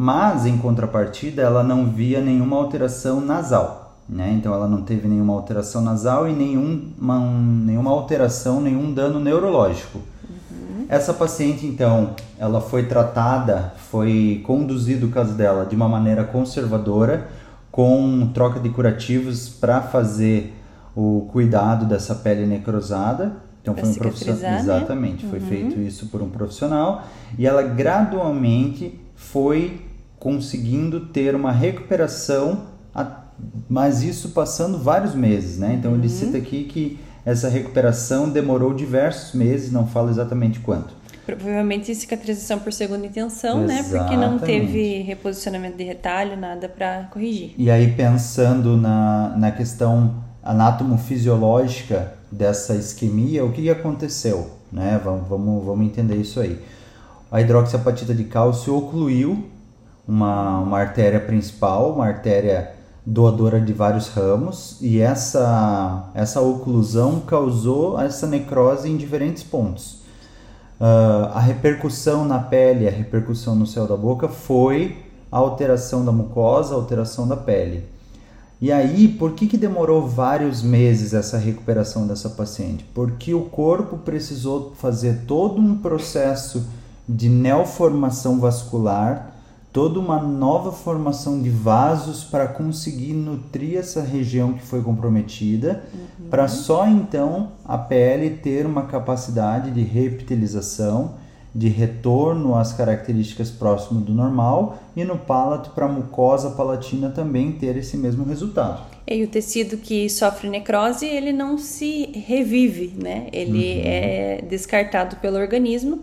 mas 0.01 0.47
em 0.47 0.57
contrapartida 0.57 1.43
ela 1.43 1.61
não 1.61 1.85
via 1.85 2.19
nenhuma 2.19 2.57
alteração 2.57 3.21
nasal, 3.21 3.99
né? 4.09 4.33
Então 4.35 4.51
ela 4.51 4.67
não 4.67 4.81
teve 4.81 5.07
nenhuma 5.07 5.31
alteração 5.33 5.79
nasal 5.79 6.27
e 6.27 6.33
nenhum, 6.33 6.89
uma, 6.99 7.19
nenhuma 7.19 7.91
alteração, 7.91 8.59
nenhum 8.59 8.91
dano 8.91 9.19
neurológico. 9.19 9.99
Uhum. 10.49 10.87
Essa 10.89 11.13
paciente, 11.13 11.67
então, 11.67 12.15
ela 12.39 12.59
foi 12.59 12.87
tratada, 12.87 13.75
foi 13.91 14.41
conduzido 14.43 15.05
o 15.05 15.11
caso 15.11 15.35
dela 15.35 15.67
de 15.67 15.75
uma 15.75 15.87
maneira 15.87 16.23
conservadora, 16.23 17.27
com 17.71 18.27
troca 18.33 18.59
de 18.59 18.69
curativos 18.69 19.49
para 19.49 19.81
fazer 19.81 20.51
o 20.95 21.29
cuidado 21.31 21.85
dessa 21.85 22.15
pele 22.15 22.47
necrosada. 22.47 23.33
Então 23.61 23.75
foi 23.75 23.87
um 23.87 23.93
profissional, 23.93 24.41
né? 24.41 24.59
exatamente, 24.61 25.27
foi 25.27 25.37
uhum. 25.37 25.45
feito 25.45 25.79
isso 25.79 26.07
por 26.07 26.23
um 26.23 26.29
profissional 26.31 27.03
e 27.37 27.45
ela 27.45 27.61
gradualmente 27.61 28.99
foi 29.15 29.90
conseguindo 30.21 31.07
ter 31.07 31.33
uma 31.33 31.51
recuperação, 31.51 32.67
mas 33.67 34.03
isso 34.03 34.29
passando 34.29 34.77
vários 34.77 35.15
meses, 35.15 35.57
né? 35.57 35.73
Então 35.79 35.95
ele 35.95 36.03
uhum. 36.03 36.09
cita 36.09 36.37
aqui 36.37 36.65
que 36.65 36.99
essa 37.25 37.49
recuperação 37.49 38.29
demorou 38.29 38.71
diversos 38.71 39.33
meses, 39.33 39.71
não 39.71 39.87
fala 39.87 40.11
exatamente 40.11 40.59
quanto. 40.59 40.93
Provavelmente 41.25 41.93
cicatrização 41.95 42.59
por 42.59 42.71
segunda 42.71 43.07
intenção, 43.07 43.63
Exatamente. 43.63 43.93
né? 43.93 43.99
Porque 43.99 44.15
não 44.15 44.37
teve 44.37 45.01
reposicionamento 45.01 45.77
de 45.77 45.83
retalho, 45.83 46.37
nada 46.37 46.69
para 46.69 47.09
corrigir. 47.11 47.55
E 47.57 47.71
aí, 47.71 47.91
pensando 47.91 48.77
na, 48.77 49.35
na 49.35 49.51
questão 49.51 50.23
anatomofisiológica 50.43 52.13
dessa 52.31 52.75
isquemia, 52.75 53.43
o 53.43 53.51
que 53.51 53.71
aconteceu? 53.71 54.51
Né? 54.71 55.01
Vamos, 55.03 55.27
vamos, 55.27 55.65
vamos 55.65 55.85
entender 55.85 56.17
isso 56.17 56.39
aí. 56.39 56.59
A 57.31 57.41
hidroxiapatita 57.41 58.13
de 58.13 58.25
cálcio 58.25 58.75
ocluiu 58.75 59.49
uma, 60.11 60.59
uma 60.59 60.77
artéria 60.77 61.21
principal, 61.21 61.93
uma 61.93 62.05
artéria 62.05 62.73
doadora 63.05 63.61
de 63.61 63.71
vários 63.71 64.09
ramos, 64.09 64.77
e 64.81 64.99
essa, 64.99 66.09
essa 66.13 66.41
oclusão 66.41 67.21
causou 67.21 67.99
essa 67.99 68.27
necrose 68.27 68.89
em 68.89 68.97
diferentes 68.97 69.41
pontos. 69.41 70.01
Uh, 70.81 71.31
a 71.33 71.39
repercussão 71.39 72.25
na 72.25 72.39
pele, 72.39 72.89
a 72.89 72.91
repercussão 72.91 73.55
no 73.55 73.65
céu 73.65 73.87
da 73.87 73.95
boca 73.95 74.27
foi 74.27 74.97
a 75.31 75.37
alteração 75.37 76.03
da 76.03 76.11
mucosa, 76.11 76.73
a 76.73 76.77
alteração 76.77 77.25
da 77.25 77.37
pele. 77.37 77.85
E 78.59 78.69
aí, 78.69 79.07
por 79.07 79.31
que, 79.31 79.47
que 79.47 79.57
demorou 79.57 80.07
vários 80.07 80.61
meses 80.61 81.13
essa 81.13 81.37
recuperação 81.37 82.05
dessa 82.05 82.29
paciente? 82.29 82.85
Porque 82.93 83.33
o 83.33 83.45
corpo 83.45 83.97
precisou 83.97 84.73
fazer 84.75 85.21
todo 85.25 85.59
um 85.61 85.77
processo 85.77 86.67
de 87.07 87.29
neoformação 87.29 88.39
vascular 88.39 89.30
toda 89.71 89.99
uma 89.99 90.21
nova 90.21 90.71
formação 90.71 91.41
de 91.41 91.49
vasos 91.49 92.23
para 92.23 92.47
conseguir 92.47 93.13
nutrir 93.13 93.77
essa 93.77 94.01
região 94.01 94.53
que 94.53 94.63
foi 94.63 94.81
comprometida, 94.81 95.83
uhum. 95.93 96.27
para 96.29 96.47
só 96.47 96.87
então 96.87 97.51
a 97.63 97.77
pele 97.77 98.31
ter 98.31 98.65
uma 98.65 98.83
capacidade 98.83 99.71
de 99.71 99.81
reptilização, 99.81 101.15
de 101.53 101.67
retorno 101.67 102.55
às 102.55 102.73
características 102.73 103.49
próximas 103.49 104.03
do 104.03 104.13
normal 104.13 104.77
e 104.95 105.03
no 105.03 105.17
palato 105.17 105.71
para 105.71 105.85
a 105.85 105.89
mucosa 105.89 106.51
palatina 106.51 107.09
também 107.09 107.51
ter 107.51 107.75
esse 107.77 107.97
mesmo 107.97 108.23
resultado. 108.23 108.81
E 109.07 109.23
o 109.23 109.27
tecido 109.27 109.77
que 109.77 110.09
sofre 110.09 110.49
necrose, 110.49 111.05
ele 111.05 111.33
não 111.33 111.57
se 111.57 112.11
revive, 112.25 112.93
né? 112.97 113.27
Ele 113.33 113.75
uhum. 113.75 113.81
é 113.83 114.41
descartado 114.49 115.17
pelo 115.17 115.37
organismo 115.37 115.99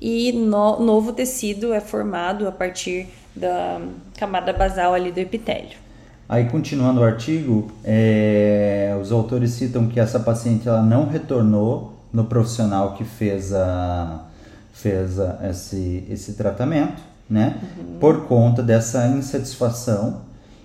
e 0.00 0.32
no, 0.32 0.80
novo 0.80 1.12
tecido 1.12 1.72
é 1.72 1.80
formado 1.80 2.48
a 2.48 2.52
partir 2.52 3.06
da 3.36 3.80
camada 4.16 4.52
basal 4.52 4.94
ali 4.94 5.12
do 5.12 5.18
epitélio. 5.18 5.78
Aí, 6.28 6.48
continuando 6.48 7.00
o 7.00 7.04
artigo, 7.04 7.70
é, 7.84 8.96
os 9.00 9.10
autores 9.10 9.50
citam 9.50 9.88
que 9.88 9.98
essa 9.98 10.20
paciente 10.20 10.68
ela 10.68 10.82
não 10.82 11.08
retornou 11.08 11.92
no 12.12 12.24
profissional 12.24 12.94
que 12.94 13.04
fez, 13.04 13.52
a, 13.52 14.26
fez 14.72 15.18
a, 15.18 15.40
esse, 15.50 16.04
esse 16.08 16.34
tratamento, 16.34 17.02
né? 17.28 17.58
Uhum. 17.62 17.98
Por 17.98 18.26
conta 18.26 18.62
dessa 18.62 19.06
insatisfação. 19.08 20.22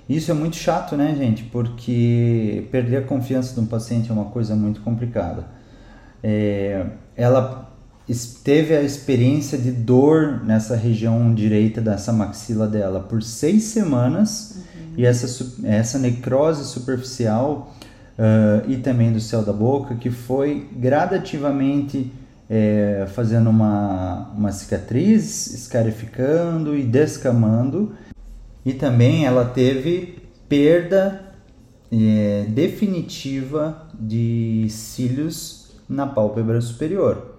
Isso 0.08 0.30
é 0.30 0.36
muito 0.36 0.56
chato, 0.56 0.96
né, 0.96 1.16
gente? 1.18 1.44
Porque 1.44 2.68
perder 2.72 2.98
a 2.98 3.02
confiança 3.02 3.56
de 3.56 3.60
um 3.60 3.66
paciente 3.66 4.12
é 4.12 4.14
uma 4.14 4.26
coisa 4.26 4.56
muito 4.56 4.82
complicada. 4.82 5.46
É, 6.24 6.86
ela 7.16 7.75
teve 8.44 8.76
a 8.76 8.82
experiência 8.82 9.58
de 9.58 9.72
dor 9.72 10.44
nessa 10.46 10.76
região 10.76 11.34
direita 11.34 11.82
dessa 11.82 12.14
maxila 12.14 12.68
dela 12.68 13.00
por 13.00 13.24
seis 13.24 13.64
semanas. 13.64 14.58
Uhum. 14.76 14.94
e 14.98 15.06
essa, 15.06 15.54
essa 15.64 15.98
necrose 15.98 16.66
superficial 16.66 17.76
uh, 18.18 18.70
e 18.70 18.78
também 18.78 19.12
do 19.12 19.20
céu 19.20 19.42
da 19.42 19.52
boca 19.52 19.96
que 19.96 20.12
foi 20.12 20.70
gradativamente 20.76 22.12
é, 22.48 23.08
fazendo 23.12 23.50
uma, 23.50 24.30
uma 24.38 24.52
cicatriz, 24.52 25.48
escarificando 25.48 26.78
e 26.78 26.84
descamando. 26.84 27.96
E 28.64 28.72
também 28.72 29.26
ela 29.26 29.46
teve 29.46 30.20
perda 30.48 31.22
é, 31.92 32.46
definitiva 32.50 33.88
de 34.00 34.68
cílios 34.70 35.72
na 35.90 36.06
pálpebra 36.06 36.62
superior 36.62 37.35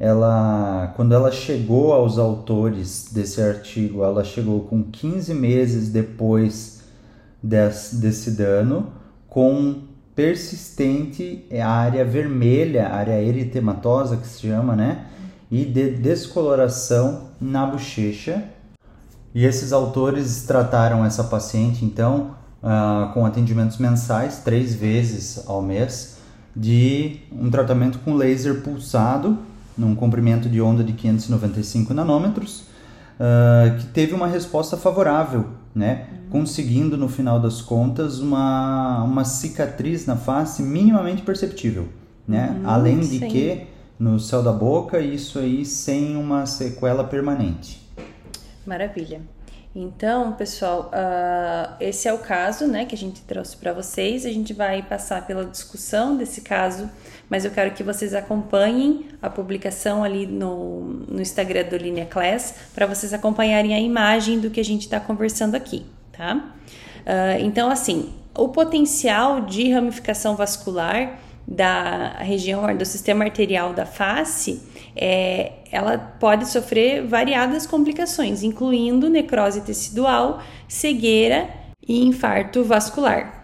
ela, 0.00 0.92
quando 0.94 1.12
ela 1.12 1.32
chegou 1.32 1.92
aos 1.92 2.18
autores 2.18 3.08
desse 3.12 3.40
artigo, 3.40 4.04
ela 4.04 4.22
chegou 4.22 4.60
com 4.60 4.82
15 4.82 5.34
meses 5.34 5.88
depois 5.88 6.82
desse, 7.42 7.96
desse 7.96 8.30
dano, 8.30 8.92
com 9.28 9.82
persistente 10.14 11.44
é 11.50 11.62
área 11.62 12.04
vermelha, 12.04 12.88
área 12.88 13.20
eritematosa 13.22 14.16
que 14.16 14.26
se 14.26 14.48
chama, 14.48 14.74
né? 14.74 15.06
E 15.50 15.64
de 15.64 15.90
descoloração 15.92 17.28
na 17.40 17.66
bochecha. 17.66 18.44
E 19.34 19.44
esses 19.44 19.72
autores 19.72 20.44
trataram 20.44 21.04
essa 21.04 21.22
paciente, 21.22 21.84
então, 21.84 22.34
uh, 22.62 23.12
com 23.12 23.24
atendimentos 23.24 23.78
mensais, 23.78 24.38
três 24.38 24.74
vezes 24.74 25.44
ao 25.46 25.62
mês, 25.62 26.18
de 26.54 27.20
um 27.30 27.50
tratamento 27.50 28.00
com 28.00 28.14
laser 28.14 28.62
pulsado 28.62 29.38
num 29.78 29.94
comprimento 29.94 30.48
de 30.48 30.60
onda 30.60 30.82
de 30.82 30.92
595 30.92 31.94
nanômetros, 31.94 32.64
uh, 33.18 33.78
que 33.78 33.86
teve 33.86 34.12
uma 34.12 34.26
resposta 34.26 34.76
favorável, 34.76 35.46
né? 35.74 36.08
Uhum. 36.10 36.30
conseguindo 36.30 36.96
no 36.96 37.08
final 37.08 37.40
das 37.40 37.62
contas 37.62 38.18
uma, 38.18 39.02
uma 39.04 39.24
cicatriz 39.24 40.04
na 40.06 40.16
face 40.16 40.62
minimamente 40.62 41.22
perceptível. 41.22 41.88
Né? 42.26 42.56
Uhum, 42.60 42.68
Além 42.68 43.00
de 43.00 43.18
sim. 43.20 43.28
que 43.28 43.66
no 43.98 44.18
céu 44.20 44.42
da 44.42 44.52
boca, 44.52 45.00
isso 45.00 45.38
aí 45.38 45.64
sem 45.64 46.16
uma 46.16 46.44
sequela 46.46 47.04
permanente. 47.04 47.80
Maravilha. 48.66 49.20
Então, 49.74 50.32
pessoal, 50.32 50.90
uh, 50.92 51.76
esse 51.78 52.08
é 52.08 52.12
o 52.12 52.18
caso 52.18 52.66
né, 52.66 52.84
que 52.84 52.94
a 52.94 52.98
gente 52.98 53.20
trouxe 53.22 53.56
para 53.56 53.72
vocês. 53.72 54.24
A 54.26 54.30
gente 54.30 54.52
vai 54.52 54.82
passar 54.82 55.26
pela 55.26 55.44
discussão 55.44 56.16
desse 56.16 56.40
caso, 56.40 56.90
mas 57.28 57.44
eu 57.44 57.50
quero 57.50 57.72
que 57.72 57.82
vocês 57.82 58.14
acompanhem 58.14 59.06
a 59.20 59.28
publicação 59.28 60.02
ali 60.02 60.26
no, 60.26 61.04
no 61.08 61.20
Instagram 61.20 61.64
do 61.64 61.76
Linea 61.76 62.06
Class 62.06 62.54
para 62.74 62.86
vocês 62.86 63.12
acompanharem 63.12 63.74
a 63.74 63.80
imagem 63.80 64.40
do 64.40 64.50
que 64.50 64.60
a 64.60 64.64
gente 64.64 64.82
está 64.82 64.98
conversando 64.98 65.54
aqui, 65.54 65.84
tá? 66.12 66.54
Uh, 67.00 67.40
então, 67.40 67.70
assim, 67.70 68.12
o 68.36 68.48
potencial 68.48 69.40
de 69.40 69.70
ramificação 69.70 70.36
vascular 70.36 71.18
da 71.46 72.18
região 72.18 72.76
do 72.76 72.84
sistema 72.84 73.24
arterial 73.24 73.72
da 73.72 73.86
face, 73.86 74.62
é, 74.94 75.52
ela 75.72 75.96
pode 75.96 76.46
sofrer 76.46 77.06
variadas 77.06 77.66
complicações, 77.66 78.42
incluindo 78.42 79.08
necrose 79.08 79.62
tecidual, 79.62 80.42
cegueira 80.68 81.48
e 81.86 82.04
infarto 82.04 82.62
vascular. 82.62 83.37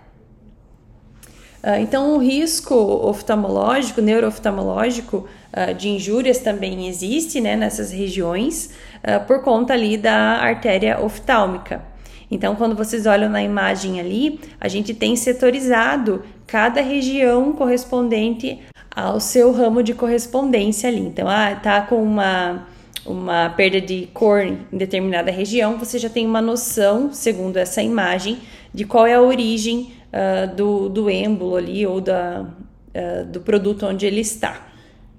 Uh, 1.65 1.81
então, 1.81 2.15
o 2.15 2.19
risco 2.19 2.75
oftalmológico, 2.75 4.03
neurooftalmológico 4.03 5.27
uh, 5.51 5.73
de 5.73 5.89
injúrias 5.89 6.41
também 6.41 6.87
existe 6.89 7.41
né, 7.41 7.57
nessas 7.57 7.91
regiões 7.91 8.75
uh, 8.99 9.25
por 9.27 9.41
conta 9.41 9.73
ali 9.73 9.97
da 9.97 10.43
artéria 10.43 11.03
oftálmica. 11.03 11.83
Então, 12.31 12.55
quando 12.55 12.77
vocês 12.77 13.07
olham 13.07 13.31
na 13.31 13.43
imagem 13.43 13.99
ali, 13.99 14.39
a 14.61 14.69
gente 14.69 14.93
tem 14.93 15.17
setorizado 15.17 16.23
cada 16.47 16.83
região 16.83 17.55
correspondente 17.55 18.61
ao 18.95 19.19
seu 19.19 19.51
ramo 19.51 19.83
de 19.83 19.95
correspondência 19.95 20.91
ali. 20.91 21.01
Então, 21.01 21.27
ah, 21.27 21.55
tá 21.55 21.81
com 21.81 22.03
uma 22.03 22.67
uma 23.07 23.51
perda 23.51 23.81
de 23.81 24.09
cor 24.13 24.41
em 24.41 24.67
determinada 24.73 25.31
região, 25.31 25.79
você 25.79 25.99
já 25.99 26.09
tem 26.09 26.27
uma 26.27 26.41
noção, 26.41 27.13
segundo 27.13 27.57
essa 27.57 27.83
imagem, 27.83 28.39
de 28.73 28.85
qual 28.85 29.07
é 29.07 29.15
a 29.15 29.23
origem 29.23 29.93
uh, 30.13 30.55
do, 30.55 30.89
do 30.89 31.11
êmbolo 31.11 31.57
ali 31.57 31.87
ou 31.87 32.01
da, 32.01 32.43
uh, 32.43 33.25
do 33.27 33.41
produto 33.41 33.87
onde 33.87 34.07
ele 34.07 34.21
está. 34.21 34.69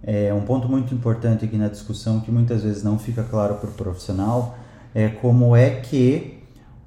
É 0.03 0.33
um 0.33 0.41
ponto 0.41 0.67
muito 0.67 0.93
importante 0.93 1.45
aqui 1.45 1.57
na 1.57 1.67
discussão 1.67 2.19
que 2.19 2.31
muitas 2.31 2.63
vezes 2.63 2.83
não 2.83 2.99
fica 2.99 3.23
claro 3.23 3.55
para 3.55 3.69
o 3.69 3.73
profissional 3.73 4.57
é 4.95 5.09
como 5.09 5.55
é 5.55 5.81
que 5.81 6.39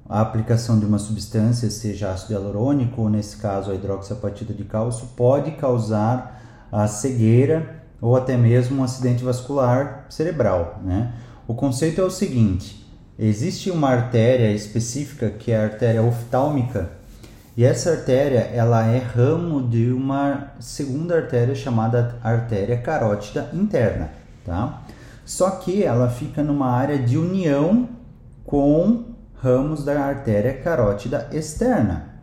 a 0.09 0.21
aplicação 0.21 0.79
de 0.79 0.85
uma 0.85 0.97
substância, 0.97 1.69
seja 1.69 2.11
ácido 2.11 2.33
hialurônico 2.33 3.03
ou 3.03 3.09
nesse 3.09 3.37
caso 3.37 3.69
a 3.69 3.75
hidroxiapatita 3.75 4.51
de 4.51 4.63
cálcio, 4.63 5.07
pode 5.15 5.51
causar 5.51 6.67
a 6.71 6.87
cegueira 6.87 7.78
ou 8.01 8.15
até 8.15 8.37
mesmo 8.37 8.81
um 8.81 8.83
acidente 8.83 9.23
vascular 9.23 10.05
cerebral. 10.09 10.79
Né? 10.83 11.13
O 11.47 11.53
conceito 11.53 12.01
é 12.01 12.03
o 12.03 12.09
seguinte: 12.09 12.85
existe 13.17 13.69
uma 13.71 13.89
artéria 13.89 14.51
específica 14.51 15.29
que 15.29 15.51
é 15.51 15.57
a 15.57 15.63
artéria 15.63 16.01
oftálmica 16.01 16.99
e 17.59 17.65
essa 17.65 17.91
artéria 17.91 18.39
ela 18.53 18.85
é 18.85 18.99
ramo 18.99 19.61
de 19.61 19.91
uma 19.91 20.53
segunda 20.61 21.15
artéria 21.15 21.53
chamada 21.53 22.15
artéria 22.23 22.77
carótida 22.77 23.49
interna, 23.53 24.11
tá? 24.45 24.83
Só 25.25 25.49
que 25.51 25.83
ela 25.83 26.09
fica 26.09 26.41
numa 26.41 26.71
área 26.71 26.97
de 26.97 27.17
união 27.17 27.89
com 28.45 29.13
ramos 29.35 29.83
da 29.83 29.99
artéria 29.99 30.53
carótida 30.53 31.29
externa. 31.33 32.21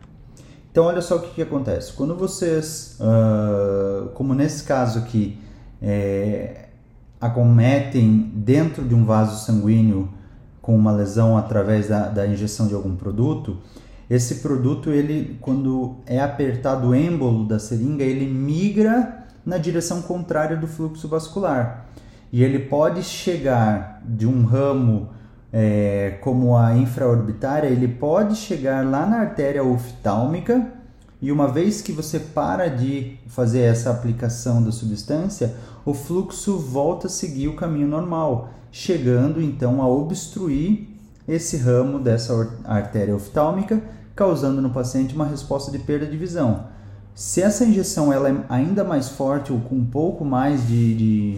Então 0.71 0.85
olha 0.85 1.01
só 1.01 1.17
o 1.17 1.21
que, 1.21 1.35
que 1.35 1.41
acontece. 1.41 1.93
Quando 1.93 2.15
vocês, 2.15 2.97
uh, 2.99 4.09
como 4.09 4.33
nesse 4.33 4.63
caso 4.63 4.99
aqui, 4.99 5.39
é, 5.81 6.65
acometem 7.19 8.31
dentro 8.33 8.83
de 8.83 8.93
um 8.93 9.05
vaso 9.05 9.45
sanguíneo 9.45 10.09
com 10.61 10.75
uma 10.75 10.91
lesão 10.91 11.37
através 11.37 11.87
da, 11.87 12.09
da 12.09 12.27
injeção 12.27 12.67
de 12.67 12.73
algum 12.73 12.95
produto, 12.95 13.57
esse 14.09 14.35
produto, 14.35 14.89
ele, 14.89 15.37
quando 15.41 15.97
é 16.05 16.21
apertado 16.21 16.89
o 16.89 16.95
êmbolo 16.95 17.45
da 17.45 17.59
seringa, 17.59 18.05
ele 18.05 18.25
migra 18.25 19.25
na 19.45 19.57
direção 19.57 20.01
contrária 20.01 20.55
do 20.55 20.65
fluxo 20.65 21.09
vascular. 21.09 21.85
E 22.31 22.41
ele 22.41 22.59
pode 22.59 23.03
chegar 23.03 24.01
de 24.05 24.25
um 24.25 24.45
ramo 24.45 25.09
é, 25.51 26.17
como 26.21 26.55
a 26.55 26.73
infraorbitária, 26.77 27.67
ele 27.67 27.87
pode 27.87 28.35
chegar 28.35 28.85
lá 28.85 29.05
na 29.05 29.19
artéria 29.19 29.63
oftálmica 29.63 30.73
e 31.21 31.31
uma 31.31 31.47
vez 31.47 31.81
que 31.81 31.91
você 31.91 32.19
para 32.19 32.67
de 32.67 33.17
fazer 33.27 33.61
essa 33.61 33.89
aplicação 33.89 34.63
da 34.63 34.71
substância, 34.71 35.55
o 35.83 35.93
fluxo 35.93 36.57
volta 36.57 37.07
a 37.07 37.09
seguir 37.09 37.47
o 37.47 37.55
caminho 37.55 37.87
normal, 37.87 38.49
chegando 38.71 39.41
então 39.41 39.81
a 39.81 39.87
obstruir 39.87 40.87
esse 41.27 41.57
ramo 41.57 41.99
dessa 41.99 42.33
artéria 42.63 43.15
oftálmica 43.15 43.81
causando 44.17 44.61
no 44.61 44.71
paciente 44.71 45.13
uma 45.13 45.25
resposta 45.25 45.71
de 45.71 45.77
perda 45.77 46.05
de 46.05 46.17
visão. 46.17 46.65
Se 47.13 47.41
essa 47.41 47.63
injeção 47.63 48.11
ela 48.11 48.29
é 48.29 48.35
ainda 48.49 48.83
mais 48.83 49.09
forte 49.09 49.53
ou 49.53 49.59
com 49.59 49.75
um 49.75 49.85
pouco 49.85 50.25
mais 50.25 50.67
de, 50.67 50.95
de, 50.95 51.37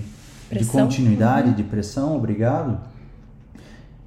de 0.51 0.65
continuidade, 0.65 1.49
uhum. 1.49 1.55
de 1.55 1.63
pressão, 1.63 2.15
obrigado, 2.15 2.79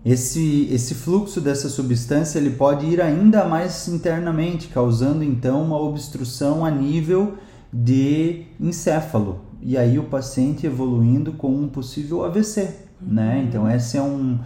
esse, 0.04 0.68
esse 0.73 0.94
fluxo 0.94 1.40
dessa 1.40 1.68
substância 1.68 2.38
ele 2.38 2.50
pode 2.50 2.87
ir 2.87 3.00
ainda 3.00 3.44
mais 3.44 3.87
internamente, 3.87 4.68
causando 4.68 5.23
então 5.23 5.62
uma 5.62 5.80
obstrução 5.80 6.64
a 6.64 6.71
nível 6.71 7.35
de 7.73 8.44
encéfalo. 8.59 9.40
E 9.61 9.78
aí 9.78 9.99
o 9.99 10.04
paciente 10.04 10.66
evoluindo 10.66 11.32
com 11.32 11.54
um 11.54 11.68
possível 11.68 12.25
AVC. 12.25 12.75
Né? 13.00 13.37
Uhum. 13.37 13.42
Então 13.42 13.71
esse 13.71 13.97
é 13.97 14.02
um, 14.02 14.38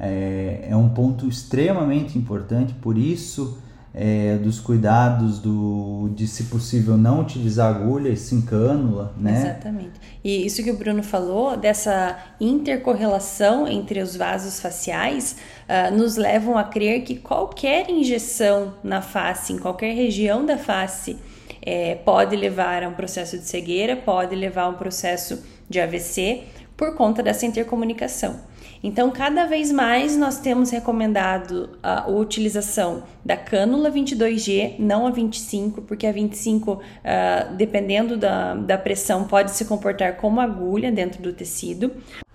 é, 0.00 0.66
é 0.70 0.76
um 0.76 0.88
ponto 0.88 1.28
extremamente 1.28 2.18
importante, 2.18 2.74
por 2.74 2.98
isso 2.98 3.58
é, 3.94 4.36
dos 4.38 4.58
cuidados 4.58 5.38
do, 5.38 6.10
de, 6.16 6.26
se 6.26 6.44
possível, 6.44 6.96
não 6.96 7.20
utilizar 7.20 7.72
agulha 7.74 8.08
e 8.08 8.16
sim 8.16 8.42
cânula, 8.42 9.14
né? 9.16 9.40
Exatamente. 9.40 9.92
E 10.24 10.44
isso 10.44 10.64
que 10.64 10.70
o 10.72 10.76
Bruno 10.76 11.02
falou, 11.02 11.56
dessa 11.56 12.18
intercorrelação 12.40 13.68
entre 13.68 14.00
os 14.00 14.16
vasos 14.16 14.58
faciais, 14.58 15.36
uh, 15.68 15.94
nos 15.96 16.16
levam 16.16 16.58
a 16.58 16.64
crer 16.64 17.02
que 17.02 17.14
qualquer 17.14 17.88
injeção 17.88 18.74
na 18.82 19.00
face, 19.00 19.52
em 19.52 19.58
qualquer 19.58 19.94
região 19.94 20.44
da 20.44 20.58
face, 20.58 21.16
é, 21.62 21.94
pode 21.94 22.34
levar 22.34 22.82
a 22.82 22.88
um 22.88 22.94
processo 22.94 23.38
de 23.38 23.44
cegueira, 23.44 23.96
pode 23.96 24.34
levar 24.34 24.62
a 24.62 24.68
um 24.70 24.74
processo 24.74 25.42
de 25.70 25.80
AVC 25.80 26.42
por 26.76 26.96
conta 26.96 27.22
dessa 27.22 27.46
intercomunicação. 27.46 28.40
Então, 28.86 29.10
cada 29.10 29.46
vez 29.46 29.72
mais 29.72 30.14
nós 30.14 30.38
temos 30.38 30.68
recomendado 30.68 31.70
a 31.82 32.06
utilização 32.06 33.04
da 33.24 33.34
cânula 33.34 33.90
22G, 33.90 34.74
não 34.78 35.06
a 35.06 35.10
25, 35.10 35.80
porque 35.80 36.06
a 36.06 36.12
25, 36.12 36.72
uh, 36.72 36.80
ah, 37.02 37.48
dependendo 37.56 38.14
da, 38.14 38.54
da 38.54 38.76
pressão, 38.76 39.24
pode 39.24 39.52
se 39.52 39.64
comportar 39.64 40.16
como 40.16 40.38
agulha 40.38 40.92
dentro 40.92 41.22
do 41.22 41.32
tecido. 41.32 41.92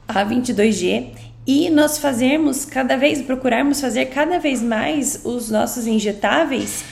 A 0.08 0.26
22G 0.26 1.12
e 1.46 1.70
nós 1.70 2.00
fazermos 2.00 2.66
cada 2.66 2.98
vez, 2.98 3.22
procurarmos 3.22 3.80
fazer 3.80 4.08
cada 4.08 4.40
vez 4.40 4.60
mais 4.60 5.22
os 5.26 5.52
nossos 5.52 5.86
injetáveis 5.86 6.84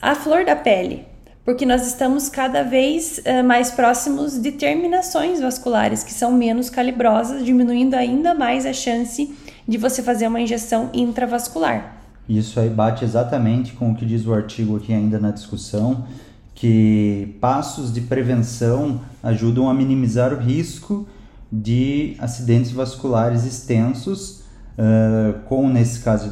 à 0.00 0.14
flor 0.14 0.44
da 0.44 0.54
pele, 0.54 1.04
porque 1.44 1.64
nós 1.64 1.86
estamos 1.86 2.28
cada 2.28 2.62
vez 2.62 3.18
uh, 3.18 3.44
mais 3.44 3.70
próximos 3.70 4.38
de 4.38 4.52
terminações 4.52 5.40
vasculares 5.40 6.04
que 6.04 6.12
são 6.12 6.32
menos 6.32 6.68
calibrosas, 6.70 7.44
diminuindo 7.44 7.94
ainda 7.94 8.34
mais 8.34 8.66
a 8.66 8.72
chance 8.72 9.34
de 9.66 9.78
você 9.78 10.02
fazer 10.02 10.26
uma 10.26 10.40
injeção 10.40 10.90
intravascular. 10.92 11.96
Isso 12.28 12.60
aí 12.60 12.68
bate 12.68 13.04
exatamente 13.04 13.72
com 13.72 13.90
o 13.90 13.94
que 13.94 14.06
diz 14.06 14.26
o 14.26 14.32
artigo 14.32 14.76
aqui 14.76 14.92
ainda 14.92 15.18
na 15.18 15.30
discussão, 15.30 16.04
que 16.54 17.36
passos 17.40 17.92
de 17.92 18.02
prevenção 18.02 19.00
ajudam 19.22 19.68
a 19.68 19.74
minimizar 19.74 20.32
o 20.32 20.36
risco 20.36 21.08
de 21.50 22.14
acidentes 22.18 22.70
vasculares 22.70 23.44
extensos, 23.44 24.42
uh, 24.78 25.40
com 25.46 25.68
nesse 25.68 26.00
caso 26.00 26.30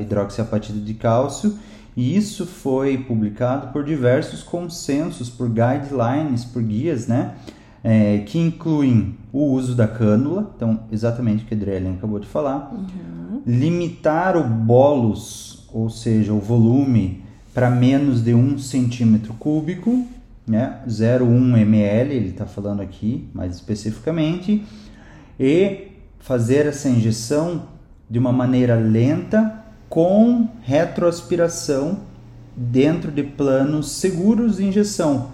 hidroxiapatita 0.00 0.78
de 0.78 0.94
cálcio, 0.94 1.58
e 1.98 2.16
isso 2.16 2.46
foi 2.46 2.96
publicado 2.96 3.72
por 3.72 3.82
diversos 3.82 4.40
consensos, 4.40 5.28
por 5.28 5.48
guidelines, 5.48 6.44
por 6.44 6.62
guias, 6.62 7.08
né? 7.08 7.34
É, 7.82 8.18
que 8.18 8.38
incluem 8.38 9.16
o 9.32 9.46
uso 9.46 9.74
da 9.74 9.88
cânula, 9.88 10.48
então 10.54 10.84
exatamente 10.92 11.42
o 11.42 11.46
que 11.48 11.54
a 11.54 11.90
acabou 11.90 12.20
de 12.20 12.28
falar, 12.28 12.72
uhum. 12.72 13.42
limitar 13.44 14.36
o 14.36 14.44
bolus, 14.44 15.66
ou 15.72 15.90
seja, 15.90 16.32
o 16.32 16.38
volume, 16.38 17.24
para 17.52 17.68
menos 17.68 18.22
de 18.22 18.32
um 18.32 18.56
centímetro 18.58 19.34
cúbico, 19.34 20.06
né? 20.46 20.78
0,1 20.88 21.58
ml, 21.58 22.14
ele 22.14 22.28
está 22.28 22.46
falando 22.46 22.80
aqui 22.80 23.28
mais 23.34 23.56
especificamente, 23.56 24.64
e 25.38 25.88
fazer 26.20 26.64
essa 26.66 26.88
injeção 26.88 27.62
de 28.08 28.20
uma 28.20 28.30
maneira 28.30 28.76
lenta 28.76 29.57
com 29.88 30.48
retroaspiração 30.62 31.98
dentro 32.56 33.10
de 33.10 33.22
planos 33.22 33.92
seguros 33.92 34.56
de 34.56 34.66
injeção, 34.66 35.28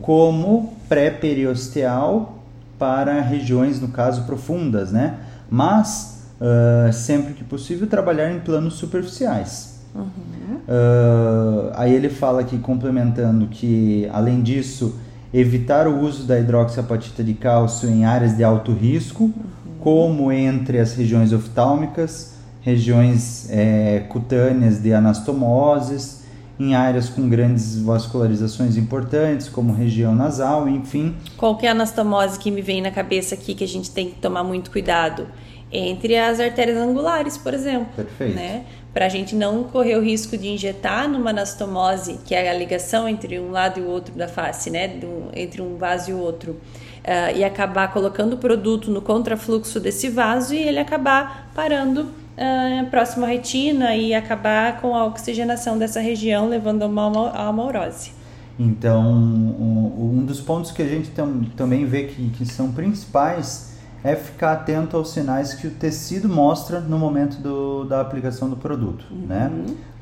como 0.00 0.74
pré-periosteal 0.88 2.38
para 2.78 3.20
regiões, 3.20 3.80
no 3.80 3.88
caso, 3.88 4.24
profundas, 4.24 4.90
né? 4.90 5.18
Mas, 5.50 6.24
uh, 6.40 6.92
sempre 6.92 7.34
que 7.34 7.44
possível, 7.44 7.86
trabalhar 7.86 8.32
em 8.32 8.40
planos 8.40 8.74
superficiais. 8.74 9.80
Uhum. 9.94 10.56
Uh, 10.66 11.72
aí 11.74 11.92
ele 11.92 12.08
fala 12.08 12.40
aqui, 12.40 12.58
complementando, 12.58 13.46
que, 13.48 14.08
além 14.12 14.40
disso, 14.40 14.98
evitar 15.34 15.86
o 15.86 16.00
uso 16.00 16.24
da 16.24 16.38
hidroxiapatita 16.38 17.22
de 17.22 17.34
cálcio 17.34 17.88
em 17.90 18.04
áreas 18.06 18.36
de 18.36 18.42
alto 18.42 18.72
risco, 18.72 19.24
uhum. 19.24 19.32
como 19.80 20.32
entre 20.32 20.78
as 20.78 20.94
regiões 20.94 21.32
oftálmicas, 21.32 22.39
regiões 22.60 23.48
é, 23.50 24.04
cutâneas 24.08 24.82
de 24.82 24.92
anastomoses, 24.92 26.20
em 26.58 26.74
áreas 26.74 27.08
com 27.08 27.26
grandes 27.26 27.80
vascularizações 27.80 28.76
importantes, 28.76 29.48
como 29.48 29.72
região 29.72 30.14
nasal, 30.14 30.68
enfim. 30.68 31.16
Qualquer 31.38 31.68
anastomose 31.68 32.38
que 32.38 32.50
me 32.50 32.60
vem 32.60 32.82
na 32.82 32.90
cabeça 32.90 33.34
aqui 33.34 33.54
que 33.54 33.64
a 33.64 33.68
gente 33.68 33.90
tem 33.90 34.10
que 34.10 34.16
tomar 34.16 34.44
muito 34.44 34.70
cuidado? 34.70 35.26
Entre 35.72 36.18
as 36.18 36.38
artérias 36.38 36.76
angulares, 36.76 37.38
por 37.38 37.54
exemplo. 37.54 37.86
Perfeito. 37.96 38.34
Né? 38.34 38.64
Para 38.92 39.06
a 39.06 39.08
gente 39.08 39.34
não 39.34 39.64
correr 39.64 39.96
o 39.96 40.02
risco 40.02 40.36
de 40.36 40.48
injetar 40.48 41.08
numa 41.08 41.30
anastomose, 41.30 42.18
que 42.26 42.34
é 42.34 42.50
a 42.50 42.54
ligação 42.54 43.08
entre 43.08 43.40
um 43.40 43.52
lado 43.52 43.80
e 43.80 43.82
o 43.82 43.86
outro 43.86 44.14
da 44.14 44.28
face, 44.28 44.68
né? 44.68 45.00
entre 45.32 45.62
um 45.62 45.76
vaso 45.76 46.10
e 46.10 46.12
o 46.12 46.18
outro. 46.18 46.60
Uh, 47.00 47.34
e 47.34 47.42
acabar 47.42 47.90
colocando 47.90 48.34
o 48.34 48.36
produto 48.36 48.90
no 48.90 49.00
contrafluxo 49.00 49.80
desse 49.80 50.10
vaso 50.10 50.52
e 50.52 50.58
ele 50.58 50.78
acabar 50.78 51.50
parando 51.54 52.19
uh, 52.36 52.86
próximo 52.90 53.24
à 53.24 53.28
retina 53.28 53.94
e 53.96 54.14
acabar 54.14 54.80
com 54.80 54.94
a 54.94 55.04
oxigenação 55.04 55.78
dessa 55.78 56.00
região, 56.00 56.48
levando 56.48 56.82
a 56.82 56.86
uma 56.86 57.30
amorose. 57.48 58.12
Então, 58.58 59.10
um, 59.10 60.18
um, 60.18 60.24
dos 60.24 60.38
pontos 60.38 60.70
que 60.70 60.82
a 60.82 60.86
gente 60.86 61.10
tam, 61.12 61.44
também 61.56 61.86
vê 61.86 62.04
que, 62.04 62.28
que 62.28 62.44
são 62.44 62.72
principais 62.72 63.70
é 64.04 64.14
ficar 64.14 64.52
atento 64.52 64.96
aos 64.96 65.10
sinais 65.12 65.54
que 65.54 65.66
o 65.66 65.70
tecido 65.70 66.28
mostra 66.28 66.80
no 66.80 66.98
momento 66.98 67.40
do, 67.40 67.84
da 67.84 68.00
aplicação 68.00 68.48
do 68.48 68.56
produto. 68.56 69.04
Uhum. 69.10 69.26
Né? 69.26 69.50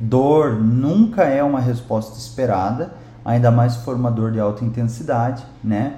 Dor 0.00 0.54
nunca 0.60 1.24
é 1.24 1.42
uma 1.42 1.60
resposta 1.60 2.18
esperada, 2.18 2.94
ainda 3.24 3.50
mais 3.50 3.76
formador 3.76 4.32
de 4.32 4.40
alta 4.40 4.64
intensidade. 4.64 5.44
Né? 5.62 5.94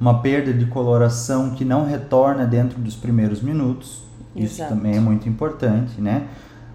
Uma 0.00 0.20
perda 0.20 0.52
de 0.52 0.66
coloração 0.66 1.50
que 1.50 1.64
não 1.64 1.86
retorna 1.86 2.46
dentro 2.46 2.80
dos 2.80 2.96
primeiros 2.96 3.42
minutos. 3.42 4.02
Isso 4.34 4.56
Exato. 4.56 4.74
também 4.74 4.96
é 4.96 5.00
muito 5.00 5.28
importante, 5.28 6.00
né? 6.00 6.28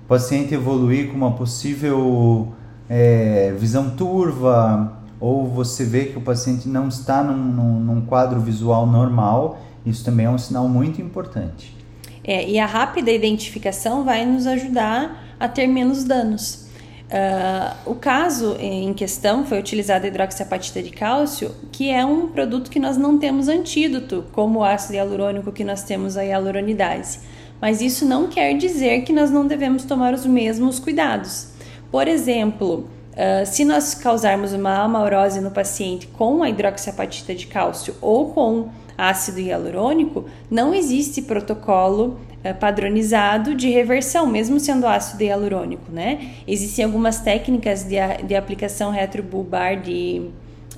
O 0.03 0.07
paciente 0.07 0.53
evoluir 0.53 1.09
com 1.09 1.15
uma 1.15 1.31
possível 1.31 2.53
é, 2.89 3.53
visão 3.57 3.91
turva 3.91 5.01
ou 5.19 5.47
você 5.47 5.83
vê 5.85 6.05
que 6.05 6.17
o 6.17 6.21
paciente 6.21 6.67
não 6.67 6.87
está 6.87 7.23
num, 7.23 7.37
num, 7.37 7.79
num 7.79 8.01
quadro 8.01 8.39
visual 8.39 8.85
normal, 8.85 9.59
isso 9.85 10.03
também 10.03 10.25
é 10.25 10.29
um 10.29 10.37
sinal 10.37 10.67
muito 10.67 11.01
importante. 11.01 11.75
É, 12.23 12.47
e 12.47 12.59
a 12.59 12.65
rápida 12.65 13.11
identificação 13.11 14.03
vai 14.03 14.25
nos 14.25 14.47
ajudar 14.47 15.23
a 15.39 15.47
ter 15.47 15.67
menos 15.67 16.03
danos. 16.03 16.65
Uh, 17.05 17.91
o 17.91 17.95
caso 17.95 18.55
em 18.59 18.91
questão 18.93 19.45
foi 19.45 19.59
utilizada 19.59 20.05
a 20.05 20.07
hidroxiapatita 20.07 20.81
de 20.81 20.89
cálcio, 20.89 21.51
que 21.71 21.91
é 21.91 22.03
um 22.03 22.29
produto 22.29 22.71
que 22.71 22.79
nós 22.79 22.97
não 22.97 23.19
temos 23.19 23.47
antídoto, 23.47 24.25
como 24.31 24.59
o 24.59 24.63
ácido 24.63 24.95
hialurônico 24.95 25.51
que 25.51 25.63
nós 25.63 25.83
temos 25.83 26.17
a 26.17 26.23
hialuronidase. 26.23 27.19
Mas 27.61 27.81
isso 27.81 28.05
não 28.05 28.27
quer 28.27 28.53
dizer 28.55 29.01
que 29.01 29.13
nós 29.13 29.31
não 29.31 29.47
devemos 29.47 29.85
tomar 29.85 30.13
os 30.13 30.25
mesmos 30.25 30.79
cuidados. 30.79 31.49
Por 31.91 32.07
exemplo, 32.07 32.87
uh, 33.11 33.45
se 33.45 33.63
nós 33.63 33.95
causarmos 33.95 34.53
uma 34.53 34.83
amaurose 34.83 35.39
no 35.41 35.51
paciente 35.51 36.07
com 36.07 36.43
a 36.43 36.49
hidroxiapatita 36.49 37.33
de 37.33 37.47
cálcio 37.47 37.95
ou 38.01 38.29
com 38.29 38.69
ácido 38.97 39.39
hialurônico, 39.39 40.25
não 40.49 40.73
existe 40.73 41.21
protocolo 41.21 42.19
padronizado 42.53 43.55
de 43.55 43.69
reversão, 43.69 44.27
mesmo 44.27 44.59
sendo 44.59 44.85
ácido 44.85 45.23
hialurônico, 45.23 45.91
né? 45.91 46.35
Existem 46.47 46.85
algumas 46.85 47.19
técnicas 47.19 47.83
de, 47.83 47.95
de 48.25 48.35
aplicação 48.35 48.91
retrobulbar 48.91 49.81
de 49.81 50.29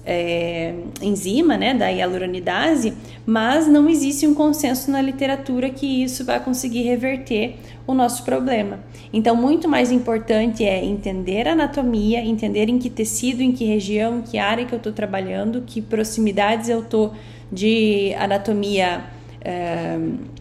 é, 0.10 0.74
enzima, 1.02 1.58
né, 1.58 1.74
da 1.74 1.90
hialuronidase, 1.90 2.94
mas 3.26 3.68
não 3.68 3.90
existe 3.90 4.26
um 4.26 4.34
consenso 4.34 4.90
na 4.90 5.02
literatura 5.02 5.70
que 5.70 5.86
isso 6.02 6.24
vai 6.24 6.42
conseguir 6.42 6.84
reverter 6.84 7.58
o 7.86 7.94
nosso 7.94 8.24
problema. 8.24 8.80
Então, 9.12 9.36
muito 9.36 9.68
mais 9.68 9.92
importante 9.92 10.64
é 10.64 10.84
entender 10.84 11.46
a 11.46 11.52
anatomia, 11.52 12.22
entender 12.22 12.70
em 12.70 12.80
que 12.80 12.90
tecido, 12.90 13.42
em 13.42 13.52
que 13.52 13.66
região, 13.66 14.20
em 14.20 14.22
que 14.22 14.38
área 14.38 14.66
que 14.66 14.74
eu 14.74 14.78
estou 14.78 14.94
trabalhando, 14.94 15.64
que 15.66 15.82
proximidades 15.82 16.70
eu 16.70 16.80
estou 16.80 17.14
de 17.52 18.14
anatomia 18.18 19.04
é, 19.42 19.98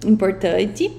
importante 0.06 0.92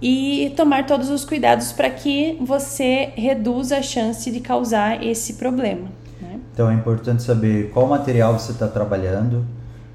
e 0.00 0.52
tomar 0.56 0.86
todos 0.86 1.10
os 1.10 1.22
cuidados 1.24 1.70
para 1.72 1.90
que 1.90 2.38
você 2.40 3.12
reduza 3.14 3.76
a 3.76 3.82
chance 3.82 4.30
de 4.30 4.40
causar 4.40 5.04
esse 5.04 5.34
problema. 5.34 6.03
Então 6.54 6.70
é 6.70 6.74
importante 6.74 7.20
saber 7.24 7.70
qual 7.74 7.88
material 7.88 8.38
você 8.38 8.52
está 8.52 8.68
trabalhando, 8.68 9.44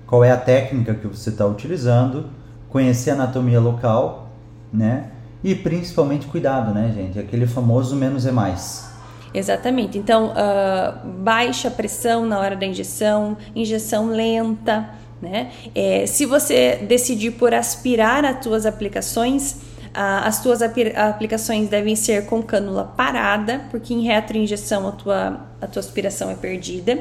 qual 0.06 0.26
é 0.26 0.32
a 0.32 0.38
técnica 0.38 0.94
que 0.94 1.08
você 1.08 1.30
está 1.30 1.46
utilizando, 1.46 2.26
conhecer 2.68 3.12
a 3.12 3.14
anatomia 3.14 3.62
local, 3.62 4.28
né? 4.72 5.10
E 5.42 5.56
principalmente 5.56 6.28
cuidado, 6.28 6.74
né, 6.74 6.92
gente? 6.94 7.18
Aquele 7.18 7.48
famoso 7.48 7.96
menos 7.96 8.26
é 8.26 8.32
mais. 8.32 8.92
Exatamente. 9.34 9.98
Então, 9.98 10.34
uh, 10.34 11.08
baixa 11.22 11.72
pressão 11.72 12.26
na 12.26 12.38
hora 12.38 12.58
da 12.58 12.66
injeção, 12.66 13.38
injeção 13.56 14.08
lenta, 14.08 14.90
né? 15.22 15.52
É, 15.74 16.06
se 16.06 16.26
você 16.26 16.76
decidir 16.88 17.32
por 17.32 17.54
aspirar 17.54 18.26
as 18.26 18.44
tuas 18.44 18.66
aplicações, 18.66 19.62
as 19.94 20.42
tuas 20.42 20.62
aplicações 20.62 21.68
devem 21.68 21.96
ser 21.96 22.26
com 22.26 22.42
cânula 22.42 22.84
parada, 22.84 23.62
porque 23.72 23.94
em 23.94 24.02
retroinjeção 24.02 24.88
a 24.88 24.92
tua, 24.92 25.48
a 25.62 25.68
tua 25.68 25.80
aspiração 25.80 26.30
é 26.30 26.36
perdida. 26.36 27.00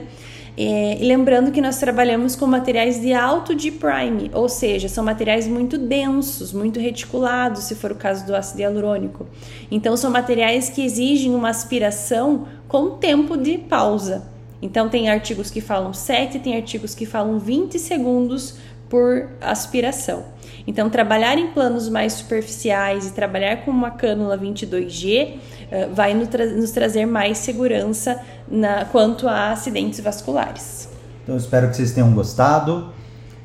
É, 0.61 1.01
e 1.01 1.07
lembrando 1.07 1.53
que 1.53 1.61
nós 1.61 1.79
trabalhamos 1.79 2.35
com 2.35 2.45
materiais 2.45 3.01
de 3.01 3.13
alto 3.13 3.55
de 3.55 3.71
prime, 3.71 4.29
ou 4.35 4.49
seja, 4.49 4.89
são 4.89 5.05
materiais 5.05 5.47
muito 5.47 5.79
densos, 5.79 6.53
muito 6.53 6.81
reticulados, 6.81 7.63
se 7.63 7.77
for 7.77 7.93
o 7.93 7.95
caso 7.95 8.27
do 8.27 8.35
ácido 8.35 8.63
hialurônico. 8.63 9.25
Então, 9.71 9.97
são 9.97 10.11
materiais 10.11 10.69
que 10.69 10.85
exigem 10.85 11.33
uma 11.33 11.51
aspiração 11.51 12.49
com 12.67 12.91
tempo 12.91 13.37
de 13.37 13.57
pausa. 13.57 14.27
Então, 14.61 14.89
tem 14.89 15.09
artigos 15.09 15.49
que 15.49 15.61
falam 15.61 15.95
7, 15.95 16.41
tem 16.41 16.57
artigos 16.57 16.93
que 16.93 17.07
falam 17.07 17.39
20 17.39 17.79
segundos 17.79 18.57
por 18.89 19.29
aspiração. 19.41 20.25
Então, 20.67 20.91
trabalhar 20.91 21.39
em 21.39 21.49
planos 21.49 21.89
mais 21.89 22.13
superficiais 22.15 23.07
e 23.07 23.13
trabalhar 23.13 23.65
com 23.65 23.71
uma 23.71 23.91
cânula 23.91 24.37
22G 24.39 25.35
uh, 25.35 25.39
eh, 25.71 25.89
vai 25.93 26.15
nos, 26.15 26.29
tra 26.29 26.47
nos, 26.47 26.71
trazer 26.71 27.07
mais 27.07 27.39
segurança 27.39 28.21
na, 28.47 28.85
quanto 28.85 29.27
a 29.27 29.51
acidentes 29.53 30.01
vasculares. 30.01 30.89
Então, 31.23 31.37
espero 31.37 31.69
que 31.69 31.77
vocês 31.77 31.93
tenham 31.93 32.13
gostado. 32.13 32.93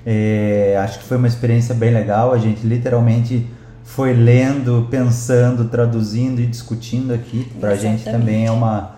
É, 0.06 0.78
acho 0.84 1.00
que 1.00 1.06
foi 1.06 1.18
uma 1.18 1.28
experiência 1.28 1.74
bem 1.74 1.94
legal. 1.94 2.34
A 2.34 2.38
gente 2.38 2.66
literalmente 2.68 3.48
foi 3.84 4.14
lendo, 4.14 4.88
pensando, 4.90 5.70
traduzindo 5.70 6.42
e 6.42 6.46
discutindo 6.46 7.14
aqui. 7.14 7.50
Para 7.60 7.72
a 7.72 7.76
gente 7.76 8.04
também 8.04 8.46
é 8.48 8.52
uma 8.52 8.96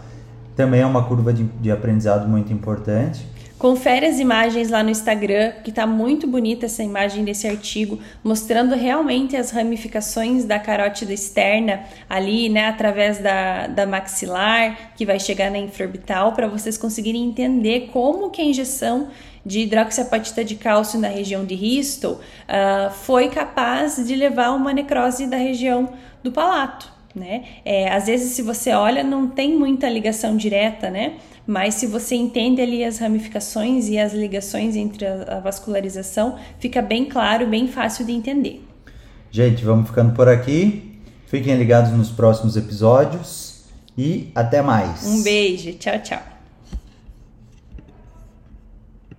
também 0.55 0.81
é 0.81 0.85
uma 0.85 1.03
curva 1.03 1.33
de, 1.33 1.43
de 1.43 1.69
aprendizado 1.69 2.27
muito 2.27 2.51
importante. 2.53 3.27
Confere 3.65 4.05
as 4.05 4.19
imagens 4.19 4.69
lá 4.69 4.83
no 4.83 4.91
Instagram, 4.91 5.53
que 5.63 5.71
está 5.71 5.87
muito 5.87 6.27
bonita 6.27 6.67
essa 6.67 6.83
imagem 6.83 7.23
desse 7.23 7.47
artigo, 7.47 7.97
mostrando 8.23 8.75
realmente 8.75 9.35
as 9.35 9.49
ramificações 9.49 10.45
da 10.45 10.59
carótida 10.59 11.11
externa 11.11 11.83
ali, 12.07 12.47
né, 12.47 12.67
através 12.67 13.17
da, 13.17 13.65
da 13.65 13.87
maxilar, 13.87 14.91
que 14.95 15.03
vai 15.03 15.19
chegar 15.19 15.49
na 15.49 15.57
infraorbital, 15.57 16.33
para 16.33 16.47
vocês 16.47 16.77
conseguirem 16.77 17.25
entender 17.25 17.89
como 17.91 18.29
que 18.29 18.39
a 18.39 18.45
injeção 18.45 19.07
de 19.43 19.61
hidroxiapatita 19.61 20.45
de 20.45 20.57
cálcio 20.57 20.99
na 20.99 21.07
região 21.07 21.43
de 21.43 21.55
Bristol 21.55 22.19
uh, 22.19 22.91
foi 22.91 23.29
capaz 23.29 23.95
de 23.95 24.15
levar 24.15 24.51
uma 24.51 24.73
necrose 24.73 25.25
da 25.25 25.37
região 25.37 25.91
do 26.21 26.31
palato 26.31 26.93
né? 27.15 27.45
É, 27.63 27.89
às 27.91 28.07
vezes, 28.07 28.33
se 28.33 28.41
você 28.41 28.71
olha, 28.71 29.01
não 29.01 29.27
tem 29.27 29.57
muita 29.57 29.89
ligação 29.89 30.35
direta, 30.35 30.89
né? 30.89 31.13
Mas 31.47 31.75
se 31.75 31.85
você 31.85 32.15
entende 32.15 32.61
ali 32.61 32.83
as 32.83 32.97
ramificações 32.97 33.87
e 33.87 33.97
as 33.97 34.13
ligações 34.13 34.75
entre 34.75 35.05
a, 35.05 35.37
a 35.37 35.39
vascularização, 35.39 36.37
fica 36.59 36.81
bem 36.81 37.05
claro, 37.05 37.47
bem 37.47 37.67
fácil 37.67 38.05
de 38.05 38.11
entender. 38.11 38.63
Gente, 39.29 39.63
vamos 39.63 39.87
ficando 39.87 40.13
por 40.13 40.27
aqui. 40.27 40.99
Fiquem 41.27 41.55
ligados 41.57 41.91
nos 41.91 42.09
próximos 42.09 42.55
episódios 42.55 43.65
e 43.97 44.31
até 44.33 44.61
mais. 44.61 45.05
Um 45.05 45.23
beijo, 45.23 45.73
tchau, 45.73 45.99
tchau. 45.99 46.34